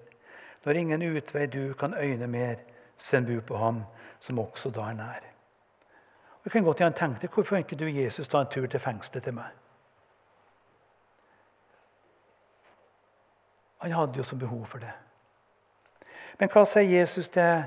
Når 0.66 0.78
ingen 0.78 1.02
utvei 1.02 1.46
du 1.48 1.74
kan 1.74 1.94
øyne 1.94 2.28
mer, 2.28 2.56
send 2.98 3.28
bud 3.28 3.42
på 3.42 3.58
ham, 3.58 3.84
som 4.20 4.40
også 4.40 4.70
da 4.70 4.90
er 4.90 4.94
nær. 4.94 5.24
Og 6.42 6.46
jeg 6.46 6.52
kan 6.52 6.64
godt 6.64 6.78
gjerne 6.78 6.96
tenke 6.96 7.22
deg, 7.22 7.30
Hvorfor 7.30 7.58
ikke 7.58 7.76
du 7.76 7.86
Jesus 7.86 8.28
ta 8.28 8.42
en 8.42 8.48
tur 8.52 8.68
til 8.68 8.80
fengselet 8.80 9.24
til 9.24 9.34
meg? 9.34 9.50
Han 13.82 13.92
hadde 13.92 14.18
jo 14.18 14.24
så 14.24 14.36
behov 14.36 14.66
for 14.66 14.78
det. 14.78 14.92
Men 16.40 16.50
hva 16.50 16.66
sier 16.66 17.00
Jesus 17.00 17.30
til 17.30 17.64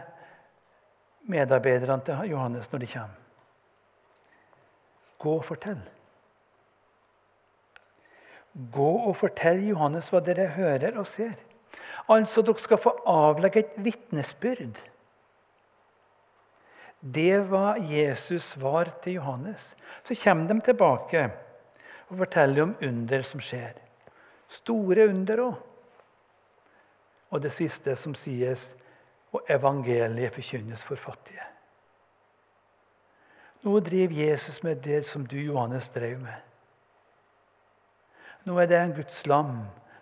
medarbeiderne 1.30 2.04
til 2.04 2.30
Johannes 2.30 2.70
når 2.72 2.82
de 2.84 2.87
kommer? 2.87 3.20
Gå 5.18 5.37
og 5.38 5.44
fortell. 5.44 5.80
Gå 8.72 8.90
og 9.08 9.16
fortell 9.18 9.62
Johannes 9.68 10.10
hva 10.12 10.20
dere 10.22 10.50
hører 10.54 10.98
og 11.00 11.06
ser. 11.10 11.34
Altså, 12.12 12.42
dere 12.44 12.60
skal 12.60 12.78
få 12.78 12.92
avlegge 13.08 13.64
et 13.64 13.78
vitnesbyrd. 13.82 14.82
Det 17.00 17.50
var 17.50 17.80
Jesus 17.80 18.54
svar 18.54 18.92
til 19.02 19.18
Johannes. 19.18 19.74
Så 20.04 20.16
kommer 20.24 20.48
de 20.48 20.60
tilbake 20.60 21.24
og 22.08 22.16
forteller 22.18 22.62
om 22.62 22.76
under 22.82 23.22
som 23.22 23.40
skjer. 23.40 23.74
Store 24.48 25.08
under 25.08 25.42
òg. 25.44 25.54
Og 27.30 27.42
det 27.42 27.52
siste 27.52 27.96
som 27.96 28.14
sies, 28.14 28.74
og 29.35 29.51
evangeliet 29.51 30.35
forkynnes 30.35 30.85
for 30.87 31.01
fattige. 31.01 31.42
Nå 33.64 33.79
driver 33.81 34.14
Jesus 34.29 34.62
med 34.62 34.83
det 34.85 35.07
som 35.09 35.27
du, 35.27 35.37
Johannes, 35.40 35.88
drev 35.88 36.18
med. 36.20 36.40
Nå 38.44 38.59
er 38.61 38.68
det 38.68 38.79
en 38.79 38.94
Guds 38.94 39.23
lam 39.27 39.55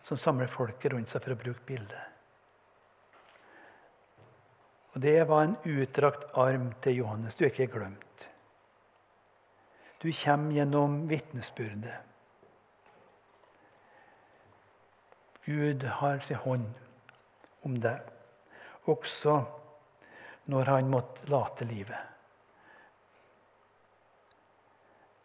som 0.03 0.18
samler 0.18 0.51
folket 0.51 0.92
rundt 0.92 1.12
seg 1.12 1.23
for 1.23 1.35
å 1.35 1.38
bruke 1.38 1.62
bildet. 1.66 2.09
Og 4.92 5.01
Det 5.01 5.29
var 5.29 5.45
en 5.47 5.57
utdrakt 5.64 6.25
arm 6.37 6.73
til 6.85 6.99
Johannes. 7.01 7.35
Du 7.35 7.45
er 7.45 7.53
ikke 7.55 7.79
glemt. 7.79 8.29
Du 10.03 10.11
kommer 10.12 10.53
gjennom 10.53 11.09
vitnesbyrdet. 11.09 11.95
Gud 15.47 15.83
har 15.83 16.21
sin 16.21 16.37
hånd 16.37 16.66
om 17.62 17.79
deg, 17.83 18.12
også 18.90 19.37
når 20.51 20.71
han 20.71 20.90
måtte 20.90 21.29
late 21.31 21.64
livet. 21.64 22.09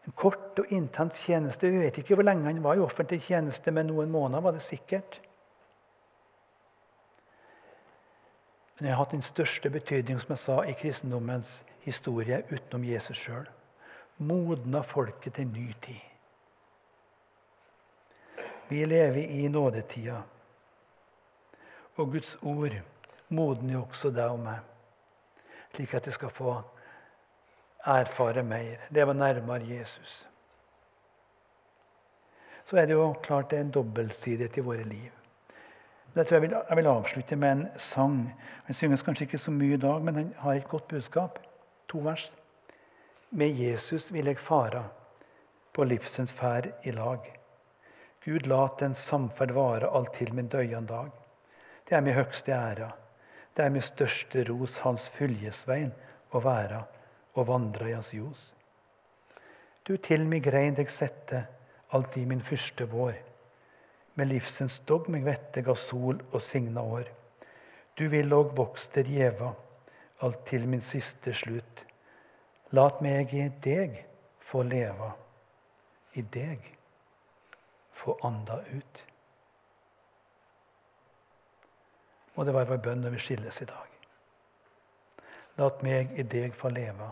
En 0.07 0.13
kort 0.15 0.59
og 0.59 0.71
intens 0.71 1.19
tjeneste. 1.25 1.67
Vi 1.67 1.81
vet 1.81 1.97
ikke 1.99 2.15
hvor 2.15 2.23
lenge 2.23 2.47
han 2.47 2.63
var 2.63 2.77
i 2.77 2.83
offentlig 2.83 3.19
tjeneste, 3.25 3.73
men 3.75 3.89
noen 3.89 4.11
måneder 4.11 4.45
var 4.45 4.55
det 4.55 4.63
sikkert. 4.63 5.19
Men 8.77 8.87
jeg 8.87 8.95
har 8.95 9.01
hatt 9.03 9.15
den 9.17 9.25
største 9.25 9.71
betydning 9.73 10.19
som 10.21 10.35
jeg 10.35 10.43
sa, 10.43 10.57
i 10.63 10.77
kristendommens 10.77 11.63
historie 11.83 12.43
utenom 12.51 12.85
Jesus 12.85 13.17
sjøl. 13.17 13.47
Modna 14.17 14.83
folket 14.85 15.35
til 15.37 15.49
ny 15.49 15.71
tid. 15.81 16.05
Vi 18.69 18.85
lever 18.85 19.27
i 19.27 19.47
nådetida. 19.47 20.21
Og 21.97 22.11
Guds 22.11 22.35
ord 22.41 22.75
modner 23.29 23.81
også 23.81 24.11
deg 24.15 24.31
og 24.31 24.39
meg, 24.39 24.59
slik 25.75 25.93
at 25.93 26.05
du 26.05 26.11
skal 26.15 26.31
få 26.33 26.55
erfare 27.87 28.43
mer, 28.43 28.87
leve 28.89 29.13
nærmere 29.13 29.67
Jesus. 29.67 30.27
Så 32.65 32.77
er 32.77 32.85
det 32.85 32.97
jo 32.97 33.13
klart 33.23 33.51
det 33.51 33.59
er 33.59 33.63
en 33.63 33.71
dobbeltsidighet 33.71 34.57
i 34.57 34.63
våre 34.63 34.83
liv. 34.83 35.11
Jeg 36.15 36.25
tror 36.25 36.35
jeg 36.35 36.41
vil, 36.41 36.55
jeg 36.69 36.77
vil 36.77 36.87
avslutte 36.87 37.35
med 37.35 37.51
en 37.51 37.67
sang. 37.77 38.35
Den 38.67 38.73
synges 38.73 39.03
kanskje 39.05 39.27
ikke 39.27 39.37
så 39.37 39.51
mye 39.51 39.73
i 39.73 39.81
dag, 39.81 40.01
men 40.01 40.15
den 40.15 40.33
har 40.37 40.53
et 40.53 40.67
godt 40.67 40.87
budskap. 40.87 41.39
To 41.87 41.99
vers. 42.03 42.31
Med 43.29 43.53
Jesus 43.55 44.13
vil 44.13 44.25
jeg 44.25 44.39
fara 44.39 44.83
på 45.73 45.83
livsens 45.83 46.33
ferd 46.33 46.71
i 46.83 46.91
lag. 46.91 47.19
Gud, 48.25 48.39
lat 48.39 48.79
den 48.79 48.95
samferd 48.95 49.51
vare 49.55 49.89
alt 49.93 50.13
til 50.13 50.33
min 50.33 50.47
døyan 50.47 50.85
dag. 50.85 51.11
Det 51.89 51.95
er 51.95 52.01
min 52.01 52.13
høgste 52.13 52.51
æra, 52.51 52.89
det 53.57 53.65
er 53.65 53.73
med 53.73 53.81
største 53.81 54.43
ros, 54.45 54.77
hans 54.85 55.07
fyljesvein 55.15 55.89
å 56.29 56.41
være 56.45 56.83
og 57.33 57.47
vandre 57.49 57.89
i 57.89 57.95
hans 57.95 58.11
ljos. 58.13 58.51
Du 59.87 59.95
til 59.97 60.27
mi 60.29 60.37
grein 60.43 60.75
deg 60.77 60.91
sette, 60.93 61.41
alt 61.95 62.17
i 62.19 62.25
min 62.29 62.43
første 62.43 62.85
vår. 62.91 63.15
Med 64.17 64.29
livsens 64.29 64.77
dogg 64.85 65.09
meg 65.09 65.25
vette 65.25 65.63
ga 65.65 65.73
sol 65.77 66.19
og 66.31 66.41
signa 66.43 66.83
år. 66.83 67.09
Du 67.97 68.05
vil 68.13 68.33
òg 68.33 68.53
vokster 68.57 69.09
gjeva, 69.09 69.53
alt 70.21 70.45
til 70.49 70.69
min 70.69 70.85
siste 70.85 71.33
slutt. 71.33 71.83
Lat 72.77 73.01
meg 73.01 73.33
i 73.33 73.47
deg 73.63 73.97
få 74.43 74.61
leva, 74.67 75.13
i 76.13 76.21
deg 76.21 76.73
få 77.97 78.19
anda 78.27 78.59
ut. 78.69 79.06
Og 82.37 82.45
det 82.45 82.53
var 82.53 82.69
vår 82.69 82.81
bønn 82.85 83.01
når 83.01 83.15
vi 83.17 83.21
skilles 83.25 83.61
i 83.61 83.69
dag. 83.69 83.93
Lat 85.57 85.81
meg 85.85 86.13
i 86.21 86.25
deg 86.37 86.53
få 86.53 86.69
leve, 86.69 87.09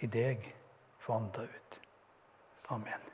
i 0.00 0.06
deg 0.06 0.46
få 1.02 1.18
anda 1.18 1.42
ut. 1.42 1.80
Amen. 2.70 3.09